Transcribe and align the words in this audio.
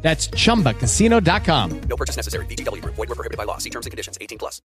That's 0.00 0.28
chumbacasino.com. 0.28 1.80
No 1.82 1.96
purchase 1.96 2.16
necessary. 2.16 2.46
VGW 2.46 2.82
Group. 2.82 2.94
Void 2.94 3.08
were 3.08 3.14
prohibited 3.14 3.36
by 3.36 3.44
law. 3.44 3.58
See 3.58 3.70
terms 3.70 3.84
and 3.84 3.90
conditions. 3.90 4.16
18 4.20 4.38
plus. 4.38 4.62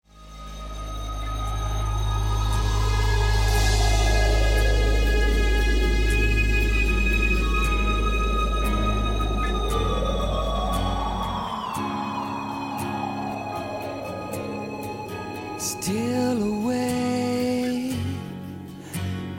Still 15.59 16.41
away, 16.41 17.93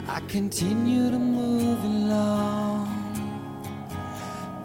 I 0.06 0.20
continue 0.28 1.10
to 1.10 1.18
move 1.18 1.82
along, 1.82 2.69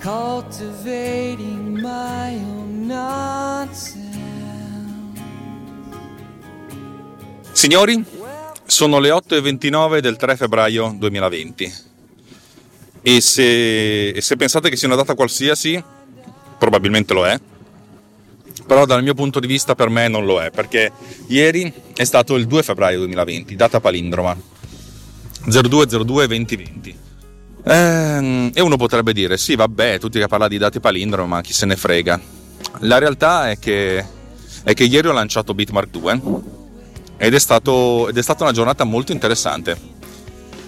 cultivating 0.05 1.79
my 1.81 2.35
own 2.35 2.85
nonsense. 2.85 4.03
Signori, 7.51 8.05
sono 8.65 8.99
le 8.99 9.09
8.29 9.09 9.97
del 9.99 10.15
3 10.15 10.35
febbraio 10.35 10.93
2020 10.95 11.73
e 13.01 13.19
se, 13.19 14.09
e 14.09 14.21
se 14.21 14.35
pensate 14.35 14.69
che 14.69 14.75
sia 14.75 14.87
una 14.87 14.97
data 14.97 15.15
qualsiasi, 15.15 15.83
probabilmente 16.59 17.13
lo 17.15 17.25
è, 17.25 17.39
però 18.67 18.85
dal 18.85 19.01
mio 19.01 19.15
punto 19.15 19.39
di 19.39 19.47
vista 19.47 19.73
per 19.73 19.89
me 19.89 20.07
non 20.07 20.25
lo 20.25 20.39
è, 20.39 20.51
perché 20.51 20.91
ieri 21.29 21.73
è 21.95 22.03
stato 22.03 22.35
il 22.35 22.45
2 22.45 22.61
febbraio 22.61 22.99
2020, 22.99 23.55
data 23.55 23.79
palindroma, 23.79 24.37
0202-2020. 25.47 27.04
Ehm, 27.67 28.51
e 28.53 28.61
uno 28.61 28.77
potrebbe 28.77 29.11
dire, 29.11 29.37
sì 29.37 29.55
vabbè, 29.55 29.99
tutti 29.99 30.19
che 30.19 30.27
parlano 30.27 30.51
di 30.51 30.57
date 30.57 30.79
palindrome, 30.79 31.27
ma 31.27 31.41
chi 31.41 31.53
se 31.53 31.65
ne 31.65 31.75
frega. 31.75 32.19
La 32.79 32.99
realtà 32.99 33.49
è 33.49 33.57
che, 33.57 34.05
è 34.63 34.73
che 34.73 34.83
ieri 34.83 35.07
ho 35.07 35.13
lanciato 35.13 35.53
Bitmark 35.53 35.89
2 35.89 36.21
ed 37.17 37.33
è, 37.33 37.39
stato, 37.39 38.07
ed 38.09 38.17
è 38.17 38.21
stata 38.21 38.43
una 38.43 38.53
giornata 38.53 38.83
molto 38.83 39.11
interessante. 39.11 39.93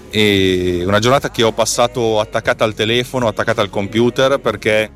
E 0.10 0.84
una 0.86 1.00
giornata 1.00 1.30
che 1.30 1.44
ho 1.44 1.52
passato 1.52 2.20
attaccata 2.20 2.64
al 2.64 2.74
telefono, 2.74 3.28
attaccata 3.28 3.62
al 3.62 3.70
computer, 3.70 4.40
perché 4.40 4.90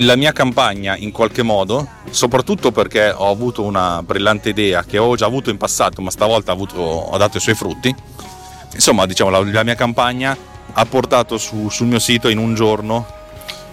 la 0.00 0.16
mia 0.16 0.32
campagna 0.32 0.96
in 0.96 1.12
qualche 1.12 1.42
modo, 1.42 1.86
soprattutto 2.10 2.72
perché 2.72 3.10
ho 3.10 3.30
avuto 3.30 3.62
una 3.62 4.02
brillante 4.02 4.48
idea 4.48 4.82
che 4.84 4.98
ho 4.98 5.14
già 5.14 5.26
avuto 5.26 5.50
in 5.50 5.58
passato, 5.58 6.02
ma 6.02 6.10
stavolta 6.10 6.50
ha, 6.50 6.54
avuto, 6.54 6.80
ho 6.80 7.16
dato 7.16 7.36
i 7.36 7.40
suoi 7.40 7.54
frutti. 7.54 7.94
Insomma, 8.72 9.06
diciamo, 9.06 9.30
la, 9.30 9.44
la 9.44 9.62
mia 9.62 9.74
campagna 9.74 10.36
ha 10.78 10.84
portato 10.84 11.38
su, 11.38 11.68
sul 11.70 11.86
mio 11.86 11.98
sito 11.98 12.28
in 12.28 12.38
un 12.38 12.54
giorno 12.54 13.06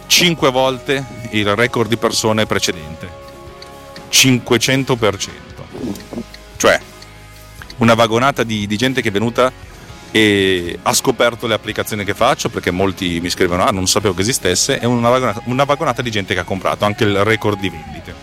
5 0.07 0.51
volte 0.51 1.03
il 1.31 1.53
record 1.55 1.89
di 1.89 1.97
persone 1.97 2.45
precedente. 2.45 3.21
500%. 4.09 5.29
Cioè, 6.55 6.79
una 7.77 7.93
vagonata 7.93 8.43
di, 8.43 8.65
di 8.67 8.77
gente 8.77 9.01
che 9.01 9.09
è 9.09 9.11
venuta 9.11 9.51
e 10.11 10.79
ha 10.81 10.93
scoperto 10.93 11.47
le 11.47 11.55
applicazioni 11.55 12.05
che 12.05 12.13
faccio 12.13 12.49
perché 12.49 12.69
molti 12.69 13.19
mi 13.19 13.31
scrivono 13.31 13.65
ah 13.65 13.71
non 13.71 13.87
sapevo 13.87 14.13
che 14.13 14.21
esistesse 14.21 14.79
e 14.79 14.85
una 14.85 15.09
vagonata, 15.09 15.41
una 15.45 15.63
vagonata 15.63 16.03
di 16.03 16.11
gente 16.11 16.35
che 16.35 16.39
ha 16.39 16.43
comprato 16.43 16.85
anche 16.85 17.03
il 17.03 17.23
record 17.23 17.59
di 17.59 17.69
vendite 17.69 18.13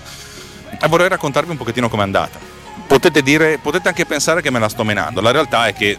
e 0.81 0.87
vorrei 0.87 1.09
raccontarvi 1.09 1.51
un 1.51 1.57
pochettino 1.57 1.89
com'è 1.89 2.03
andata 2.03 2.39
potete, 2.87 3.23
dire, 3.23 3.59
potete 3.61 3.89
anche 3.89 4.07
pensare 4.07 4.41
che 4.41 4.53
me 4.53 4.61
la 4.61 4.69
sto 4.69 4.85
menando 4.85 5.21
la 5.21 5.33
realtà 5.33 5.67
è 5.67 5.73
che 5.73 5.99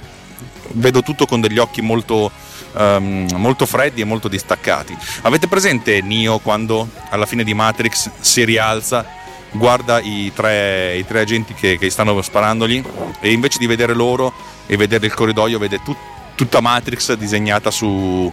vedo 0.73 1.01
tutto 1.01 1.25
con 1.25 1.41
degli 1.41 1.57
occhi 1.57 1.81
molto, 1.81 2.31
um, 2.73 3.27
molto 3.35 3.65
freddi 3.65 4.01
e 4.01 4.05
molto 4.05 4.27
distaccati 4.27 4.95
avete 5.21 5.47
presente 5.47 6.01
Neo 6.01 6.39
quando 6.39 6.87
alla 7.09 7.25
fine 7.25 7.43
di 7.43 7.53
Matrix 7.53 8.09
si 8.19 8.43
rialza 8.43 9.19
guarda 9.51 9.99
i 9.99 10.31
tre, 10.33 10.95
i 10.97 11.05
tre 11.05 11.21
agenti 11.21 11.53
che, 11.53 11.77
che, 11.77 11.89
stanno 11.89 12.21
sparandogli 12.21 12.83
e 13.19 13.31
invece 13.31 13.57
di 13.59 13.67
vedere 13.67 13.93
loro 13.93 14.33
e 14.65 14.77
vedere 14.77 15.05
il 15.05 15.13
corridoio 15.13 15.59
vede 15.59 15.81
tut, 15.83 15.97
tutta 16.35 16.61
Matrix 16.61 17.13
disegnata 17.13 17.69
su, 17.69 18.31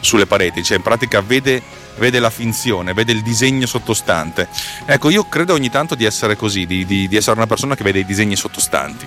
sulle 0.00 0.26
pareti, 0.26 0.62
cioè 0.62 0.76
in 0.76 0.82
pratica 0.82 1.20
vede, 1.20 1.62
vede, 1.96 2.18
la 2.18 2.30
finzione, 2.30 2.94
vede 2.94 3.12
il 3.12 3.22
disegno 3.22 3.66
sottostante. 3.66 4.48
Ecco, 4.84 5.10
io 5.10 5.28
credo 5.28 5.54
ogni 5.54 5.70
tanto 5.70 5.94
di 5.94 6.04
essere 6.04 6.36
così, 6.36 6.66
di, 6.66 6.84
di, 6.84 7.08
di 7.08 7.16
essere 7.16 7.36
una 7.36 7.46
persona 7.46 7.74
che 7.76 7.84
vede 7.84 8.00
i 8.00 8.04
disegni 8.04 8.36
sottostanti, 8.36 9.06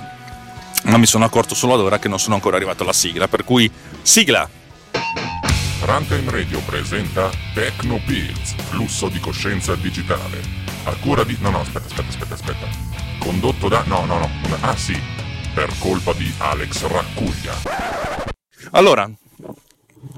ma 0.84 0.98
mi 0.98 1.06
sono 1.06 1.26
accorto 1.26 1.56
solo 1.56 1.74
ad 1.74 1.82
ora 1.82 2.00
che 2.00 2.08
non 2.08 2.20
sono 2.20 2.36
ancora 2.36 2.56
arrivato 2.56 2.84
alla 2.84 2.94
sigla, 2.94 3.28
per 3.28 3.44
cui 3.44 3.70
sigla! 4.02 4.50
Runtime 5.82 6.30
Radio 6.30 6.60
presenta 6.62 7.30
Techno 7.54 8.00
Pills, 8.06 8.54
flusso 8.70 9.08
di 9.10 9.20
coscienza 9.20 9.76
digitale 9.76 10.42
a 10.84 10.96
cura 10.96 11.24
di... 11.24 11.38
No, 11.40 11.50
no, 11.50 11.62
aspetta, 11.62 11.88
aspetta, 11.88 12.10
aspetta, 12.10 12.34
aspetta. 12.34 12.68
Condotto 13.20 13.68
da... 13.68 13.84
No, 13.86 14.06
no, 14.06 14.20
no. 14.20 14.30
Ah 14.62 14.76
sì, 14.76 14.98
per 15.54 15.72
colpa 15.80 16.14
di 16.14 16.32
Alex 16.38 16.86
Raccuglia. 16.86 17.54
Allora, 18.72 19.10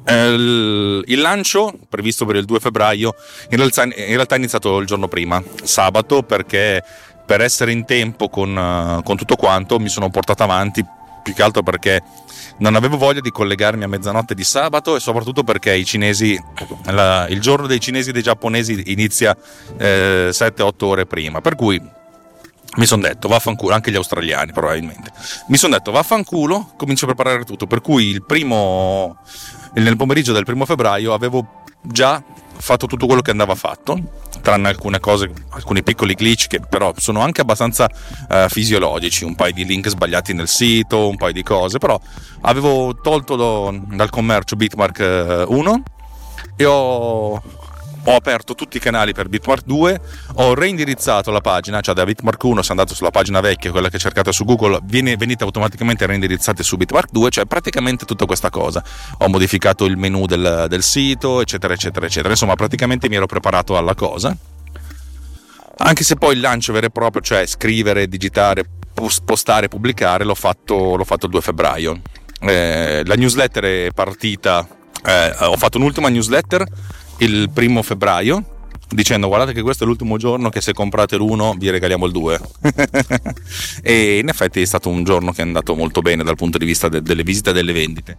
il 0.08 1.20
lancio 1.20 1.74
previsto 1.90 2.26
per 2.26 2.36
il 2.36 2.46
2 2.46 2.60
febbraio 2.60 3.16
in 3.50 3.58
realtà, 3.58 3.84
in 3.84 3.92
realtà, 3.94 4.36
è 4.36 4.38
iniziato 4.38 4.78
il 4.78 4.88
giorno 4.88 5.08
prima, 5.08 5.42
sabato, 5.64 6.24
perché 6.24 6.84
per 7.26 7.42
essere 7.42 7.72
in 7.72 7.86
tempo 7.86 8.30
con, 8.30 9.02
con 9.04 9.16
tutto 9.16 9.36
quanto 9.36 9.80
mi 9.80 9.90
sono 9.90 10.10
portato 10.10 10.44
avanti 10.44 10.86
più 11.22 11.34
che 11.34 11.44
altro 11.44 11.64
perché 11.64 12.02
non 12.58 12.76
avevo 12.76 12.98
voglia 12.98 13.22
di 13.22 13.32
collegarmi 13.32 13.84
a 13.84 13.88
mezzanotte 13.88 14.34
di 14.36 14.44
sabato 14.44 14.96
e 14.96 15.00
soprattutto 15.00 15.44
perché 15.44 15.74
i 15.74 15.86
cinesi, 15.86 16.40
la, 16.86 17.28
il 17.28 17.42
giorno 17.42 17.68
dei 17.68 17.80
cinesi 17.80 18.10
e 18.10 18.14
dei 18.14 18.22
giapponesi 18.22 18.84
inizia 18.88 19.36
eh, 19.78 20.30
7-8 20.32 20.72
ore 20.86 21.06
prima, 21.06 21.42
per 21.42 21.56
cui 21.56 21.82
mi 22.78 22.86
sono 22.86 23.02
detto 23.02 23.28
vaffanculo, 23.28 23.74
anche 23.74 23.92
gli 23.92 23.96
australiani 23.96 24.52
probabilmente, 24.54 25.12
mi 25.48 25.58
sono 25.58 25.76
detto 25.76 25.92
vaffanculo, 25.92 26.74
comincio 26.78 27.06
a 27.06 27.14
preparare 27.14 27.44
tutto, 27.44 27.68
per 27.68 27.82
cui 27.82 28.06
il 28.06 28.24
primo, 28.24 29.18
nel 29.74 29.98
pomeriggio 29.98 30.32
del 30.32 30.46
primo 30.46 30.66
febbraio 30.66 31.14
avevo 31.14 31.64
già 31.82 32.24
fatto 32.58 32.86
tutto 32.86 33.08
quello 33.08 33.22
che 33.22 33.32
andava 33.32 33.56
fatto, 33.56 34.00
tranne 34.42 34.68
alcune 34.68 35.00
cose, 35.00 35.32
alcuni 35.50 35.84
piccoli 35.84 36.16
glitch 36.16 36.48
che 36.48 36.60
però 36.60 36.94
sono 36.98 37.22
anche 37.22 37.42
abbastanza 37.42 37.90
uh, 38.30 38.48
fisiologici, 38.50 39.24
un 39.24 39.36
paio 39.36 39.54
di 39.54 39.66
link 39.66 39.88
sbagliati 39.88 40.34
nel 40.34 40.48
sito, 40.48 41.08
un 41.08 41.16
paio 41.16 41.34
di 41.34 41.44
cose, 41.44 41.78
però 41.78 42.00
avevo 42.42 42.96
tolto 43.02 43.36
do, 43.36 43.82
dal 43.88 44.10
commercio 44.10 44.56
Bitmark 44.56 45.46
1 45.48 45.72
uh, 45.72 45.84
e 46.56 46.66
ho, 46.66 47.42
ho 48.04 48.16
aperto 48.16 48.56
tutti 48.56 48.78
i 48.78 48.80
canali 48.80 49.14
per 49.14 49.30
Bitmark 49.30 49.64
2, 49.66 50.02
ho 50.36 50.54
reindirizzato 50.56 51.30
la 51.30 51.42
pagina, 51.42 51.82
cioè 51.82 51.94
da 51.94 52.04
Bitmark 52.04 52.42
1 52.42 52.62
se 52.62 52.72
andate 52.72 52.96
sulla 52.96 53.12
pagina 53.12 53.42
vecchia, 53.42 53.72
quella 53.72 53.90
che 53.90 54.00
cercate 54.00 54.32
su 54.32 54.44
Google, 54.44 54.80
viene, 54.84 55.16
venite 55.18 55.44
automaticamente 55.44 56.06
reindirizzati 56.06 56.64
su 56.64 56.78
Bitmark 56.78 57.12
2, 57.12 57.30
cioè 57.30 57.46
praticamente 57.46 58.06
tutta 58.06 58.26
questa 58.26 58.50
cosa. 58.50 58.84
Ho 59.20 59.28
modificato 59.28 59.86
il 59.86 59.98
menu 59.98 60.26
del, 60.26 60.66
del 60.68 60.82
sito, 60.82 61.42
eccetera, 61.42 61.74
eccetera, 61.74 62.06
eccetera. 62.06 62.30
Insomma, 62.30 62.56
praticamente 62.56 63.08
mi 63.08 63.16
ero 63.16 63.28
preparato 63.28 63.78
alla 63.78 63.94
cosa. 63.94 64.36
Anche 65.78 66.04
se 66.04 66.16
poi 66.16 66.36
il 66.36 66.42
lancio 66.42 66.74
vero 66.74 66.88
e 66.88 66.92
proprio, 66.92 67.22
cioè 67.22 67.46
scrivere, 67.46 68.08
digitare, 68.08 68.66
postare, 69.24 69.68
pubblicare, 69.68 70.24
l'ho 70.24 70.36
fatto, 70.36 70.96
l'ho 70.96 71.04
fatto 71.04 71.26
il 71.26 71.32
2 71.32 71.42
febbraio. 71.42 72.02
Eh, 72.40 73.04
la 73.06 73.16
newsletter 73.16 73.64
è 73.64 73.92
partita, 73.94 74.68
eh, 75.06 75.36
ho 75.40 75.58
fatto 75.58 75.78
un'ultima 75.78 76.10
newsletter 76.10 76.66
il 77.22 77.50
primo 77.54 77.82
febbraio 77.84 78.60
dicendo 78.94 79.28
guardate 79.28 79.54
che 79.54 79.62
questo 79.62 79.84
è 79.84 79.88
l'ultimo 79.88 80.18
giorno 80.18 80.50
che 80.50 80.60
se 80.60 80.74
comprate 80.74 81.16
l'uno 81.16 81.56
vi 81.58 81.70
regaliamo 81.70 82.06
il 82.06 82.12
2 82.12 82.40
e 83.82 84.18
in 84.18 84.28
effetti 84.28 84.60
è 84.62 84.66
stato 84.66 84.90
un 84.90 85.04
giorno 85.04 85.32
che 85.32 85.42
è 85.42 85.46
andato 85.46 85.76
molto 85.76 86.02
bene 86.02 86.24
dal 86.24 86.36
punto 86.36 86.58
di 86.58 86.66
vista 86.66 86.90
de- 86.90 87.02
delle 87.02 87.24
visite 87.24 87.52
e 87.52 87.54
delle 87.54 87.72
vendite. 87.72 88.18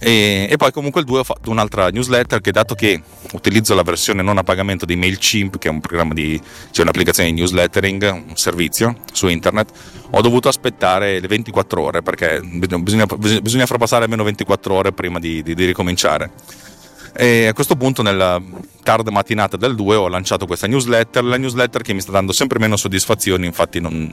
E, 0.00 0.48
e, 0.50 0.56
poi 0.56 0.72
comunque 0.72 1.00
il 1.00 1.06
2 1.06 1.20
ho 1.20 1.24
fatto 1.24 1.50
un'altra 1.50 1.88
newsletter 1.90 2.40
che 2.40 2.50
dato 2.50 2.74
che 2.74 3.00
utilizzo 3.32 3.74
la 3.74 3.82
versione 3.82 4.22
non 4.22 4.38
a 4.38 4.42
pagamento 4.42 4.84
di 4.84 4.96
MailChimp 4.96 5.58
che 5.58 5.68
è 5.68 5.70
un 5.70 5.80
programma 5.80 6.14
di 6.14 6.40
cioè 6.70 6.82
un'applicazione 6.82 7.30
di 7.30 7.36
newslettering 7.36 8.24
un 8.28 8.36
servizio 8.36 8.96
su 9.12 9.28
internet 9.28 9.70
ho 10.10 10.20
dovuto 10.20 10.48
aspettare 10.48 11.20
le 11.20 11.26
24 11.26 11.82
ore 11.82 12.02
perché 12.02 12.40
bisogna, 12.42 13.06
bisogna 13.06 13.66
far 13.66 13.78
passare 13.78 14.04
almeno 14.04 14.22
24 14.22 14.74
ore 14.74 14.92
prima 14.92 15.18
di, 15.18 15.42
di, 15.42 15.54
di 15.54 15.64
ricominciare 15.64 16.30
E 17.16 17.46
a 17.46 17.52
questo 17.52 17.76
punto, 17.76 18.02
nella 18.02 18.40
tarda 18.82 19.10
mattinata 19.10 19.56
del 19.56 19.74
2, 19.74 19.96
ho 19.96 20.08
lanciato 20.08 20.46
questa 20.46 20.66
newsletter. 20.66 21.24
La 21.24 21.36
newsletter 21.36 21.82
che 21.82 21.92
mi 21.92 22.00
sta 22.00 22.12
dando 22.12 22.32
sempre 22.32 22.58
meno 22.58 22.76
soddisfazioni, 22.76 23.46
infatti, 23.46 23.80
non, 23.80 24.10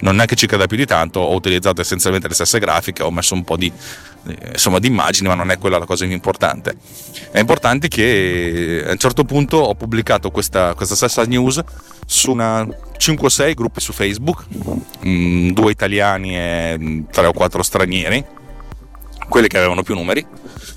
non 0.00 0.20
è 0.20 0.26
che 0.26 0.34
ci 0.34 0.46
creda 0.46 0.66
più 0.66 0.76
di 0.76 0.86
tanto. 0.86 1.20
Ho 1.20 1.34
utilizzato 1.34 1.80
essenzialmente 1.80 2.28
le 2.28 2.34
stesse 2.34 2.58
grafiche, 2.58 3.02
ho 3.02 3.10
messo 3.10 3.34
un 3.34 3.44
po' 3.44 3.56
di, 3.56 3.70
eh, 4.26 4.36
insomma, 4.52 4.78
di 4.78 4.88
immagini, 4.88 5.28
ma 5.28 5.34
non 5.34 5.50
è 5.50 5.58
quella 5.58 5.78
la 5.78 5.86
cosa 5.86 6.04
più 6.04 6.14
importante. 6.14 6.76
È 7.30 7.38
importante 7.38 7.88
che 7.88 8.84
a 8.86 8.90
un 8.90 8.98
certo 8.98 9.24
punto 9.24 9.58
ho 9.58 9.74
pubblicato 9.74 10.30
questa, 10.30 10.74
questa 10.74 10.96
stessa 10.96 11.24
news 11.24 11.62
su 12.06 12.30
una 12.30 12.66
5-6 12.98 13.54
gruppi 13.54 13.80
su 13.80 13.92
Facebook, 13.92 14.44
mm, 15.06 15.50
due 15.50 15.70
italiani 15.70 16.36
e 16.36 17.04
3 17.10 17.26
o 17.26 17.32
4 17.32 17.62
stranieri, 17.62 18.24
quelli 19.28 19.48
che 19.48 19.56
avevano 19.56 19.82
più 19.82 19.94
numeri 19.94 20.26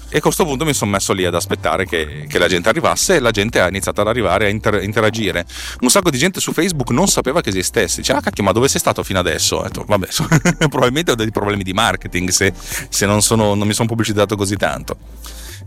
e 0.10 0.18
a 0.20 0.22
questo 0.22 0.46
punto 0.46 0.64
mi 0.64 0.74
sono 0.74 0.92
messo 0.92 1.12
lì 1.12 1.26
ad 1.26 1.36
aspettare 1.36 1.86
che, 1.86 2.26
che, 2.30 2.40
la 2.40 2.48
gente 2.48 2.70
arrivasse 2.70 3.16
e 3.16 3.20
la 3.20 3.32
gente 3.32 3.60
ha 3.60 3.68
iniziato 3.68 4.00
ad 4.02 4.08
arrivare 4.08 4.46
a 4.46 4.50
inter- 4.50 4.82
interagire. 4.82 5.46
Un 5.82 5.90
sacco 5.90 6.10
di 6.10 6.18
gente 6.18 6.40
su 6.40 6.54
Facebook 6.54 6.92
non 6.92 7.08
sapeva 7.08 7.42
che 7.42 7.50
esistesse. 7.50 7.98
Dice, 7.98 8.14
ah 8.14 8.22
cacchio, 8.22 8.44
ma 8.44 8.54
dove 8.54 8.70
sei 8.70 8.80
stato 8.80 9.04
fino 9.04 9.20
adesso? 9.20 9.58
Ho 9.58 9.64
detto, 9.64 9.84
vabbè, 9.86 10.08
probabilmente 10.70 11.12
ho 11.12 11.16
dei 11.16 11.30
problemi 11.32 11.64
di 11.64 11.74
marketing 11.74 12.30
se, 12.30 12.54
se 12.56 13.06
non, 13.06 13.22
sono, 13.22 13.54
non 13.54 13.68
mi 13.68 13.74
sono 13.74 13.88
pubblicizzato 13.88 14.38
così 14.38 14.56
tanto. 14.56 14.98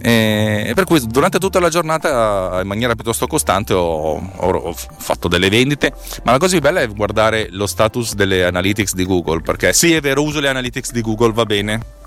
E 0.02 0.72
per 0.74 0.84
cui 0.84 0.98
durante 1.06 1.38
tutta 1.38 1.60
la 1.60 1.68
giornata 1.68 2.60
in 2.62 2.66
maniera 2.66 2.94
piuttosto 2.94 3.26
costante 3.26 3.74
ho, 3.74 4.14
ho, 4.14 4.50
ho, 4.50 4.74
fatto 4.74 5.28
delle 5.28 5.50
vendite 5.50 5.92
ma 6.24 6.32
la 6.32 6.38
cosa 6.38 6.52
più 6.52 6.60
bella 6.62 6.80
è 6.80 6.88
guardare 6.88 7.48
lo 7.50 7.66
status 7.66 8.14
delle 8.14 8.46
analytics 8.46 8.94
di 8.94 9.04
Google 9.04 9.42
perché 9.42 9.74
sì 9.74 9.92
è 9.92 10.00
vero 10.00 10.22
uso 10.22 10.40
le 10.40 10.48
analytics 10.48 10.92
di 10.92 11.02
Google 11.02 11.32
va 11.32 11.44
bene 11.44 11.98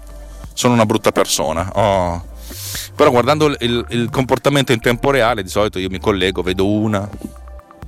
sono 0.54 0.74
una 0.74 0.86
brutta 0.86 1.12
persona. 1.12 1.70
Oh. 1.74 2.26
Però 2.96 3.10
guardando 3.10 3.48
il, 3.60 3.86
il, 3.90 4.10
comportamento 4.12 4.72
in 4.72 4.80
tempo 4.80 5.10
reale, 5.12 5.44
di 5.44 5.50
solito 5.50 5.80
io 5.80 5.90
mi 5.90 6.00
collego, 6.00 6.42
vedo 6.42 6.68
una, 6.68 7.10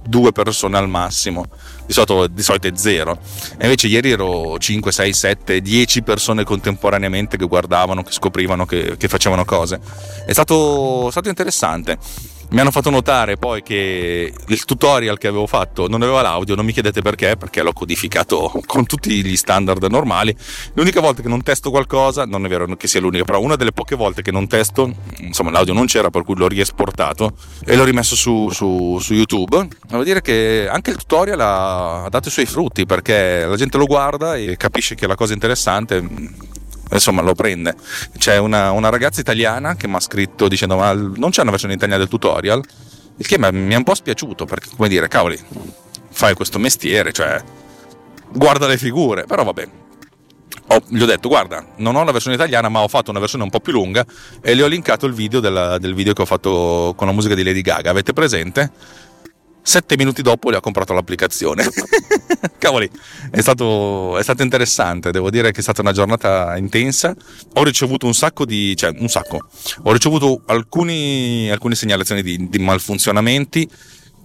due 0.07 0.31
persone 0.31 0.77
al 0.77 0.87
massimo, 0.87 1.45
di 1.85 1.93
solito, 1.93 2.27
di 2.27 2.41
solito, 2.41 2.67
è 2.67 2.71
zero. 2.75 3.17
E 3.57 3.63
invece 3.63 3.87
ieri 3.87 4.11
ero 4.11 4.57
5, 4.57 4.91
6, 4.91 5.13
7, 5.13 5.61
10 5.61 6.01
persone 6.03 6.43
contemporaneamente 6.43 7.37
che 7.37 7.45
guardavano, 7.45 8.03
che 8.03 8.11
scoprivano, 8.11 8.65
che, 8.65 8.97
che 8.97 9.07
facevano 9.07 9.45
cose. 9.45 9.79
È 10.25 10.31
stato, 10.31 11.09
stato 11.11 11.29
interessante 11.29 11.97
mi 12.49 12.59
hanno 12.59 12.71
fatto 12.71 12.89
notare 12.89 13.37
poi 13.37 13.61
che 13.63 14.33
il 14.47 14.65
tutorial 14.65 15.17
che 15.17 15.27
avevo 15.27 15.47
fatto 15.47 15.87
non 15.87 16.01
aveva 16.01 16.21
l'audio, 16.21 16.55
non 16.55 16.65
mi 16.65 16.71
chiedete 16.71 17.01
perché, 17.01 17.35
perché 17.37 17.61
l'ho 17.61 17.73
codificato 17.73 18.61
con 18.65 18.85
tutti 18.85 19.23
gli 19.23 19.35
standard 19.35 19.83
normali. 19.85 20.35
L'unica 20.73 21.01
volta 21.01 21.21
che 21.21 21.27
non 21.27 21.43
testo 21.43 21.69
qualcosa, 21.69 22.25
non 22.25 22.45
è 22.45 22.49
vero 22.49 22.65
che 22.75 22.87
sia 22.87 22.99
l'unica, 22.99 23.23
però 23.23 23.41
una 23.41 23.55
delle 23.55 23.71
poche 23.71 23.95
volte 23.95 24.21
che 24.21 24.31
non 24.31 24.47
testo, 24.47 24.93
insomma 25.17 25.51
l'audio 25.51 25.73
non 25.73 25.85
c'era 25.85 26.09
per 26.09 26.23
cui 26.23 26.35
l'ho 26.35 26.47
riesportato 26.47 27.33
e 27.65 27.75
l'ho 27.75 27.83
rimesso 27.83 28.15
su, 28.15 28.49
su, 28.51 28.99
su 28.99 29.13
YouTube. 29.13 29.67
Devo 29.87 30.03
dire 30.03 30.21
che 30.21 30.67
anche 30.69 30.91
il 30.91 30.97
tutorial 30.97 31.39
ha, 31.39 32.03
ha 32.05 32.09
dato 32.09 32.27
i 32.27 32.31
suoi 32.31 32.45
frutti 32.45 32.85
perché 32.85 33.45
la 33.45 33.55
gente 33.55 33.77
lo 33.77 33.85
guarda 33.85 34.35
e 34.35 34.55
capisce 34.57 34.95
che 34.95 35.07
la 35.07 35.15
cosa 35.15 35.33
interessante 35.33 36.53
insomma 36.91 37.21
lo 37.21 37.33
prende. 37.33 37.75
C'è 38.17 38.37
una, 38.37 38.71
una 38.71 38.89
ragazza 38.89 39.21
italiana 39.21 39.75
che 39.75 39.87
mi 39.87 39.95
ha 39.95 39.99
scritto 39.99 40.47
dicendo 40.47 40.77
ma 40.77 40.93
non 40.93 41.29
c'è 41.29 41.41
una 41.41 41.51
versione 41.51 41.73
italiana 41.73 41.99
del 41.99 42.09
tutorial? 42.09 42.63
Il 43.17 43.25
che 43.25 43.37
mi 43.37 43.73
è 43.73 43.77
un 43.77 43.83
po' 43.83 43.95
spiaciuto 43.95 44.45
perché 44.45 44.69
come 44.75 44.89
dire, 44.89 45.07
cavoli, 45.07 45.39
fai 46.09 46.33
questo 46.33 46.59
mestiere, 46.59 47.11
cioè 47.11 47.41
guarda 48.31 48.67
le 48.67 48.77
figure, 48.77 49.25
però 49.25 49.43
vabbè. 49.43 49.67
Ho, 50.69 50.81
gli 50.87 50.99
ho 50.99 51.05
detto 51.05 51.27
guarda 51.27 51.63
non 51.75 51.95
ho 51.95 52.03
la 52.03 52.11
versione 52.11 52.35
italiana 52.35 52.69
ma 52.69 52.81
ho 52.81 52.87
fatto 52.87 53.11
una 53.11 53.19
versione 53.19 53.43
un 53.43 53.51
po' 53.51 53.59
più 53.59 53.71
lunga 53.71 54.03
e 54.41 54.55
le 54.55 54.63
ho 54.63 54.67
linkato 54.67 55.05
il 55.05 55.13
video 55.13 55.39
della, 55.39 55.77
del 55.77 55.93
video 55.93 56.13
che 56.13 56.23
ho 56.23 56.25
fatto 56.25 56.93
con 56.95 57.05
la 57.05 57.13
musica 57.13 57.35
di 57.35 57.43
Lady 57.43 57.61
Gaga 57.61 57.91
avete 57.91 58.13
presente? 58.13 58.71
Sette 59.67 59.97
minuti 59.97 60.21
dopo 60.21 60.51
gli 60.51 60.53
ha 60.53 60.59
comprato 60.59 60.93
l'applicazione. 60.93 61.67
Cavoli, 62.59 62.87
è 63.31 63.41
stato, 63.41 64.15
è 64.15 64.21
stato, 64.21 64.43
interessante, 64.43 65.09
devo 65.09 65.31
dire 65.31 65.51
che 65.51 65.61
è 65.61 65.63
stata 65.63 65.81
una 65.81 65.91
giornata 65.91 66.55
intensa. 66.55 67.15
Ho 67.53 67.63
ricevuto 67.63 68.05
un 68.05 68.13
sacco 68.13 68.45
di, 68.45 68.75
cioè 68.75 68.93
un 68.95 69.07
sacco, 69.07 69.39
ho 69.81 69.91
ricevuto 69.91 70.43
alcuni, 70.45 71.49
alcune 71.49 71.73
segnalazioni 71.73 72.21
di, 72.21 72.47
di 72.47 72.59
malfunzionamenti 72.59 73.67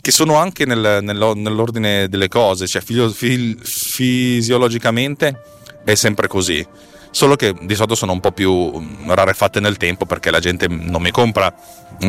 che 0.03 0.11
sono 0.11 0.37
anche 0.37 0.67
nel, 0.67 0.99
nell'ordine 1.01 2.07
delle 2.09 2.29
cose, 2.29 2.67
cioè 2.67 2.83
fisiologicamente 2.83 5.41
è 5.87 5.95
sempre 5.95 6.29
così 6.29 6.67
solo 7.11 7.35
che 7.35 7.55
di 7.61 7.75
solito 7.75 7.95
sono 7.95 8.13
un 8.13 8.21
po' 8.21 8.33
più 8.33 8.71
rarefatte 9.07 9.61
nel 9.61 9.77
tempo 9.77 10.07
perché 10.07 10.31
la 10.31 10.39
gente 10.39 10.69
non 10.69 11.03
mi 11.03 11.11
compra 11.11 11.55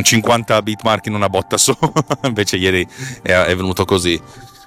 50 0.02 0.62
bitmark 0.62 1.08
in 1.08 1.16
una 1.16 1.30
botta 1.30 1.58
sola, 1.58 1.92
invece 2.24 2.58
ieri 2.58 2.88
è, 3.22 3.54
venuto 3.56 3.86
così. 3.86 4.20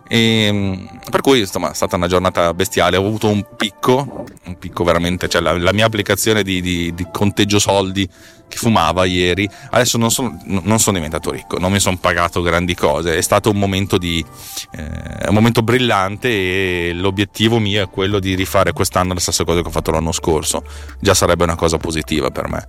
E, 0.07 0.19
ehm, 0.19 1.01
per 1.11 1.23
cui 1.23 1.41
insomma 1.41 1.71
è 1.71 1.75
stata 1.75 1.97
una 1.97 2.09
giornata 2.09 2.53
bestiale. 2.53 2.97
Ho 2.97 3.07
avuto 3.07 3.29
un 3.29 3.45
picco, 3.57 4.27
un 4.45 4.59
picco 4.59 4.85
veramente, 4.85 5.29
cioè 5.29 5.41
la, 5.41 5.57
la 5.57 5.73
mia 5.73 5.87
applicazione 5.87 6.43
di, 6.43 6.61
di, 6.61 6.95
di, 6.95 7.07
conteggio 7.11 7.59
soldi 7.59 8.07
che 8.47 8.57
fumava 8.59 9.05
ieri. 9.07 9.49
Adesso 9.71 9.97
non 9.97 10.11
sono, 10.11 10.39
non 10.45 10.79
sono, 10.79 10.97
diventato 10.97 11.31
ricco, 11.31 11.59
non 11.59 11.73
mi 11.73 11.81
sono 11.81 11.97
pagato 11.97 12.43
grandi 12.43 12.75
cose. 12.75 13.17
È 13.17 13.23
stato 13.23 13.51
un 13.51 13.59
momento, 13.59 13.97
di, 13.97 14.25
eh, 14.73 15.29
un 15.29 15.35
momento 15.35 15.63
brillante 15.63 16.29
e 16.29 16.93
l'obiettivo 16.93 17.59
mio 17.59 17.83
è 17.83 17.89
quello 17.89 18.19
di 18.19 18.35
rifare 18.35 18.73
quest'anno 18.73 19.15
la 19.15 19.21
stessa 19.21 19.45
cosa 19.45 19.63
che 19.63 19.69
ho 19.69 19.73
fatto 19.73 19.91
l'anno 19.91 20.13
scorso. 20.13 20.63
Già 21.01 21.15
sarebbe 21.15 21.45
una 21.45 21.57
cosa 21.57 21.79
positiva 21.79 22.31
per 22.31 22.49
me 22.49 22.69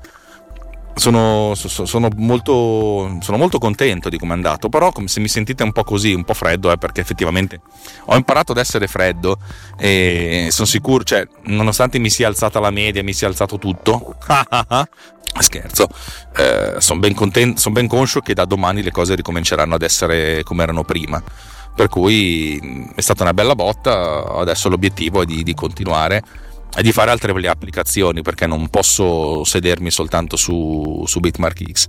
sono, 0.96 1.54
sono, 1.56 2.08
molto, 2.16 3.18
sono, 3.20 3.38
molto, 3.38 3.58
contento 3.60 4.08
di 4.08 4.18
come 4.18 4.32
è 4.32 4.36
andato, 4.36 4.70
però 4.70 4.92
se 5.06 5.20
mi 5.20 5.28
sentite 5.28 5.62
un 5.64 5.74
po' 5.74 5.84
così, 5.84 6.14
un 6.14 6.24
po' 6.24 6.34
freddo, 6.34 6.72
è 6.72 6.78
perché 6.78 7.02
effettivamente 7.02 7.60
ho 8.06 8.16
imparato 8.16 8.54
ad 8.54 8.58
essere 8.58 8.88
freddo 8.88 9.38
e 9.78 10.48
sono 10.52 10.68
sicuro, 10.68 11.04
cioè, 11.04 11.28
nonostante 11.44 12.00
mi 12.00 12.10
sia 12.10 12.28
alzata 12.28 12.60
la 12.60 12.72
media, 12.72 13.04
mi 13.04 13.14
sia 13.14 13.28
alzato 13.28 13.58
tutto, 13.58 14.16
scherzo, 15.40 15.90
eh, 16.38 16.76
sono 16.78 17.00
ben, 17.00 17.14
contento, 17.14 17.60
son 17.60 17.74
ben 17.74 17.88
conscio 17.88 18.22
che 18.22 18.34
da 18.34 18.46
domani 18.46 18.82
le 18.82 18.92
cose 18.92 19.16
ricominceranno 19.16 19.76
ad 19.76 19.82
essere 19.82 20.44
come 20.44 20.64
erano 20.64 20.84
prima. 20.84 21.22
Per 21.76 21.90
cui 21.90 22.90
è 22.96 23.02
stata 23.02 23.24
una 23.24 23.34
bella 23.34 23.54
botta, 23.54 24.24
adesso 24.38 24.70
l'obiettivo 24.70 25.24
è 25.24 25.26
di, 25.26 25.44
di 25.44 25.54
continuare 25.54 26.24
e 26.76 26.84
di 26.84 26.92
fare 26.92 27.10
altre 27.10 27.32
applicazioni 27.48 28.22
perché 28.22 28.46
non 28.48 28.68
posso 28.70 29.44
sedermi 29.46 29.90
soltanto 29.90 30.36
su, 30.36 31.04
su 31.06 31.20
Bitmark 31.20 31.72
X. 31.72 31.88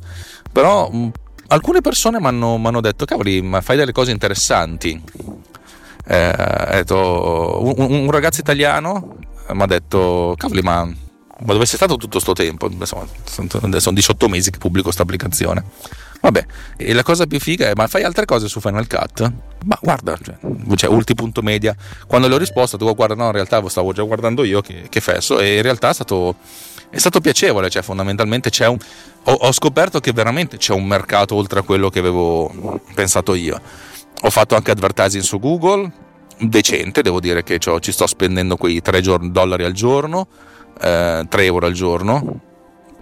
Però 0.53 0.89
mh, 0.89 1.11
alcune 1.49 1.81
persone 1.81 2.21
mi 2.21 2.27
hanno 2.27 2.81
detto, 2.81 3.05
cavoli, 3.05 3.43
ma 3.43 3.61
fai 3.61 3.77
delle 3.77 3.93
cose 3.93 4.13
interessanti. 4.13 5.03
Eh, 6.09 6.35
detto, 6.71 7.59
un, 7.63 7.91
un, 7.91 8.11
ragazzo 8.13 8.41
italiano 8.41 9.17
mi 9.51 9.63
ha 9.63 9.67
detto, 9.67 10.35
cavoli, 10.37 10.63
ma, 10.63 10.85
ma 10.85 11.53
dove 11.53 11.67
sei 11.67 11.77
stato 11.77 11.97
tutto 11.97 12.21
questo 12.21 12.33
tempo? 12.33 12.69
Insomma, 12.71 13.07
sono 13.25 13.95
18 13.95 14.29
mesi 14.29 14.51
che 14.51 14.59
pubblico 14.59 14.85
questa 14.85 15.03
applicazione. 15.03 15.65
Vabbè, 16.21 16.45
e 16.77 16.93
la 16.93 17.03
cosa 17.03 17.27
più 17.27 17.39
figa 17.39 17.69
è: 17.69 17.73
ma 17.75 17.87
fai 17.87 18.03
altre 18.03 18.25
cose 18.25 18.49
su 18.49 18.61
Final 18.61 18.87
Cut? 18.87 19.33
Ma 19.65 19.79
guarda, 19.81 20.17
cioè, 20.23 20.37
cioè 20.75 20.91
ulti.media. 20.91 21.75
Quando 22.07 22.29
le 22.29 22.35
ho 22.35 22.39
risposto, 22.39 22.77
tu 22.77 22.93
guarda, 22.95 23.15
no, 23.15 23.27
in 23.27 23.33
realtà 23.33 23.67
stavo 23.69 23.93
già 23.93 24.03
guardando 24.03 24.45
io 24.45 24.61
che, 24.61 24.87
che 24.89 25.01
fesso, 25.01 25.39
e 25.39 25.57
in 25.57 25.63
realtà 25.63 25.91
è 25.91 25.95
stato, 25.95 26.37
è 26.91 26.99
stato 26.99 27.21
piacevole, 27.21 27.69
cioè 27.71 27.83
fondamentalmente 27.83 28.51
c'è 28.51 28.67
un. 28.67 28.79
Ho, 29.25 29.33
ho 29.33 29.53
scoperto 29.53 30.01
che 30.01 30.13
veramente 30.13 30.57
c'è 30.57 30.73
un 30.73 30.87
mercato 30.87 31.35
oltre 31.35 31.61
a 31.61 31.63
quello 31.63 31.91
che 31.91 31.99
avevo 31.99 32.81
pensato 32.95 33.35
io. 33.35 33.61
Ho 34.23 34.31
fatto 34.31 34.57
anche 34.57 34.71
advertising 34.71 35.23
su 35.23 35.39
Google, 35.39 35.91
decente, 36.39 37.03
devo 37.03 37.21
dire 37.21 37.43
che 37.43 37.59
ci 37.59 37.93
sto 37.93 38.07
spendendo 38.07 38.57
quei 38.57 38.81
3 38.81 39.01
dollari 39.31 39.65
al 39.65 39.73
giorno, 39.73 40.27
eh, 40.81 41.27
3 41.29 41.45
euro 41.45 41.67
al 41.67 41.73
giorno, 41.73 42.41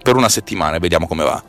per 0.03 0.17
una 0.17 0.29
settimana, 0.29 0.79
vediamo 0.79 1.07
come 1.07 1.25
va 1.25 1.43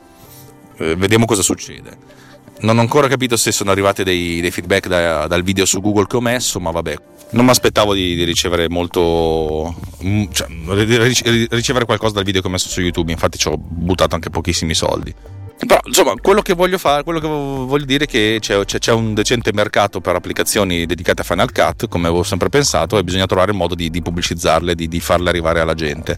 eh, 0.78 0.96
vediamo 0.96 1.26
cosa 1.26 1.42
succede. 1.42 2.24
Non 2.62 2.78
ho 2.78 2.82
ancora 2.82 3.08
capito 3.08 3.36
se 3.36 3.52
sono 3.52 3.72
arrivati 3.72 4.04
dei, 4.04 4.40
dei 4.40 4.52
feedback 4.52 4.88
da, 4.88 5.28
dal 5.28 5.44
video 5.44 5.66
su 5.66 5.82
Google 5.82 6.08
che 6.08 6.16
ho 6.16 6.22
messo, 6.22 6.60
ma 6.60 6.72
vabbè, 6.72 6.96
non 7.32 7.46
mi 7.46 7.52
aspettavo 7.52 7.94
di, 7.94 8.16
di, 8.16 8.24
ricevere 8.24 8.70
molto. 8.70 9.76
Mm, 10.04 10.26
cioè, 10.32 10.48
ricevere 11.50 11.86
qualcosa 11.86 12.14
dal 12.14 12.24
video 12.24 12.42
che 12.42 12.48
ho 12.48 12.52
messo 12.52 12.70
su 12.70 12.82
YouTube, 12.82 13.12
infatti 13.12 13.38
ci 13.38 13.48
ho 13.48 13.58
buttato 13.58 14.16
anche 14.16 14.30
pochissimi 14.30 14.74
soldi. 14.74 15.14
Però 15.58 15.80
insomma, 15.86 16.14
quello 16.22 16.42
che 16.42 16.54
voglio 16.54 16.78
fare, 16.78 17.04
quello 17.04 17.20
che 17.20 17.28
voglio 17.28 17.86
dire 17.86 18.04
è 18.04 18.08
che 18.08 18.38
c'è, 18.40 18.64
c'è, 18.66 18.92
un 18.92 19.14
decente 19.14 19.54
mercato 19.54 20.02
per 20.02 20.16
applicazioni 20.16 20.86
dedicate 20.86 21.22
a 21.22 21.24
Final 21.24 21.52
Cut, 21.52 21.88
come 21.88 22.08
avevo 22.08 22.24
sempre 22.24 22.50
pensato, 22.50 22.98
e 22.98 23.04
bisogna 23.04 23.26
trovare 23.26 23.52
il 23.52 23.58
modo 23.58 23.76
di, 23.76 23.90
di 23.90 24.02
pubblicizzarle, 24.02 24.76
di, 24.76 24.88
di 24.88 25.00
farle 25.00 25.30
arrivare 25.30 25.60
alla 25.60 25.74
gente. 25.74 26.18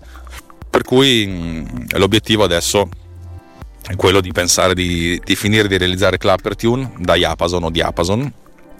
Per 0.70 0.84
cui 0.84 1.26
mm, 1.28 1.66
l'obiettivo 1.98 2.44
adesso 2.44 2.90
quello 3.96 4.22
di 4.22 4.32
pensare 4.32 4.74
di, 4.74 5.20
di 5.24 5.36
finire 5.36 5.68
di 5.68 5.78
realizzare 5.78 6.18
Clapper 6.18 6.56
Tune 6.56 6.92
da 6.98 7.16
Yapason 7.16 7.64
o 7.64 7.70
Diapason 7.70 8.32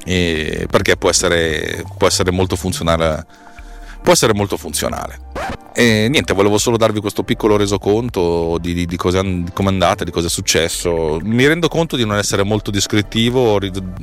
perché 0.04 0.96
può 0.96 1.10
essere, 1.10 1.84
può 1.98 2.08
essere 2.08 2.32
molto 2.32 2.56
funzionale 2.56 3.26
può 4.02 4.14
essere 4.14 4.34
molto 4.34 4.56
funzionale 4.56 5.20
E 5.74 6.08
niente, 6.10 6.34
volevo 6.34 6.58
solo 6.58 6.78
darvi 6.78 7.02
questo 7.02 7.24
piccolo 7.24 7.58
resoconto 7.58 8.58
di, 8.58 8.74
di, 8.74 8.86
di, 8.86 8.96
di 8.96 8.96
come 8.96 9.70
è 9.70 9.72
andata, 9.72 10.06
di 10.06 10.12
cosa 10.12 10.28
è 10.28 10.30
successo. 10.30 11.20
Mi 11.22 11.46
rendo 11.46 11.68
conto 11.68 11.98
di 11.98 12.06
non 12.06 12.18
essere 12.18 12.44
molto 12.44 12.72
descrittivo, 12.72 13.60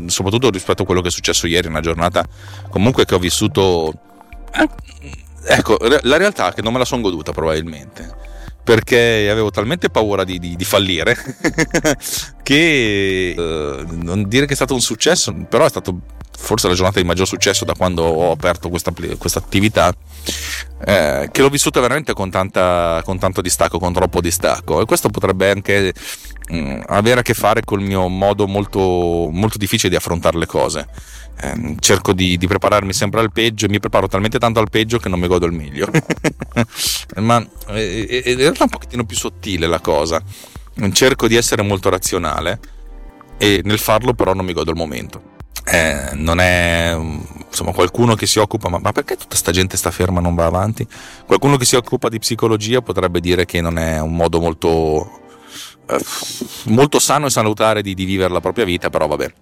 soprattutto 0.07 0.51
rispetto 0.51 0.83
a 0.83 0.85
quello 0.85 1.01
che 1.01 1.09
è 1.09 1.11
successo 1.11 1.47
ieri, 1.47 1.69
una 1.69 1.81
giornata 1.81 2.23
comunque 2.69 3.07
che 3.07 3.15
ho 3.15 3.19
vissuto. 3.19 3.93
Ecco, 5.47 5.79
la 5.81 6.17
realtà 6.19 6.51
è 6.51 6.55
che 6.55 6.61
non 6.63 6.73
me 6.73 6.79
la 6.79 6.85
sono 6.85 7.01
goduta 7.01 7.33
probabilmente 7.33 8.34
perché 8.65 9.29
avevo 9.31 9.51
talmente 9.51 9.91
paura 9.91 10.25
di, 10.25 10.39
di, 10.39 10.57
di 10.57 10.65
fallire 10.65 11.15
che 12.43 13.35
eh, 13.37 13.85
non 13.87 14.27
dire 14.27 14.47
che 14.47 14.53
è 14.53 14.57
stato 14.57 14.75
un 14.75 14.81
successo, 14.81 15.35
però 15.49 15.67
è 15.67 15.69
stato 15.69 16.01
forse 16.37 16.69
la 16.69 16.75
giornata 16.75 17.01
di 17.01 17.07
maggior 17.07 17.27
successo 17.27 17.65
da 17.65 17.75
quando 17.75 18.03
ho 18.03 18.31
aperto 18.31 18.69
questa, 18.69 18.93
questa 19.19 19.39
attività, 19.39 19.93
eh, 20.85 21.29
che 21.31 21.43
l'ho 21.43 21.49
vissuta 21.49 21.81
veramente 21.81 22.13
con, 22.13 22.31
tanta, 22.31 23.01
con, 23.05 23.19
tanto 23.19 23.41
distacco, 23.41 23.79
con 23.79 23.93
troppo 23.93 24.21
distacco. 24.21 24.81
E 24.81 24.85
questo 24.85 25.09
potrebbe 25.09 25.51
anche 25.51 25.93
mh, 26.49 26.57
mm, 26.57 26.81
avere 26.87 27.21
a 27.21 27.23
che 27.23 27.35
fare 27.35 27.63
col 27.65 27.81
mio 27.81 28.09
modo 28.09 28.47
molto, 28.47 29.29
molto 29.31 29.59
difficile 29.59 29.91
di 29.91 29.97
affrontare 29.97 30.39
le 30.39 30.47
cose. 30.47 30.87
Eh, 31.41 31.77
cerco 31.81 32.13
di, 32.13 32.37
di, 32.37 32.47
prepararmi 32.47 32.93
sempre 32.93 33.21
al 33.21 33.33
peggio 33.33 33.67
e 33.67 33.69
mi 33.69 33.81
preparo 33.81 34.07
talmente 34.07 34.39
tanto 34.39 34.61
al 34.61 34.71
peggio 34.71 34.99
che 34.99 35.09
non 35.09 35.19
mi 35.19 35.27
godo 35.27 35.47
il 35.47 35.53
meglio. 35.53 35.89
Ma 37.17 37.45
eh, 37.69 38.23
in 38.25 38.37
realtà 38.37 38.61
è 38.61 38.65
un 38.65 38.69
pochettino 38.69 39.05
più 39.05 39.17
sottile 39.17 39.67
la 39.67 39.81
cosa. 39.81 40.23
Cerco 40.93 41.29
di 41.29 41.37
essere 41.37 41.63
molto 41.63 41.89
razionale 41.89 42.59
e 43.39 43.61
nel 43.65 43.79
farlo 43.79 44.15
però 44.15 44.35
non 44.35 44.45
mi 44.45 44.53
godo 44.53 44.71
il 44.71 44.77
momento. 44.77 45.33
Eh, 45.67 46.11
non 46.13 46.41
è 46.41 46.95
insomma 47.49 47.73
qualcuno 47.73 48.15
che 48.17 48.27
si 48.27 48.39
occupa 48.39 48.69
ma, 48.69 48.79
ma 48.79 48.93
perché 48.93 49.15
tutta 49.15 49.29
questa 49.29 49.51
gente 49.51 49.79
sta 49.79 49.91
ferma 49.91 50.19
e 50.19 50.23
non 50.23 50.35
va 50.35 50.45
avanti 50.45 50.87
qualcuno 51.25 51.57
che 51.57 51.65
si 51.65 51.75
occupa 51.75 52.11
di 52.11 52.19
psicologia 52.19 52.83
potrebbe 52.83 53.19
dire 53.19 53.47
che 53.47 53.63
non 53.63 53.79
è 53.79 53.99
un 53.99 54.15
modo 54.15 54.41
molto 54.41 55.07
eh, 55.07 55.24
molto 56.65 56.99
sano 56.99 57.27
e 57.27 57.31
salutare 57.31 57.83
di, 57.83 57.95
di 57.95 58.05
vivere 58.05 58.33
la 58.33 58.41
propria 58.41 58.65
vita 58.65 58.91
però 58.91 59.07
vabbè 59.07 59.33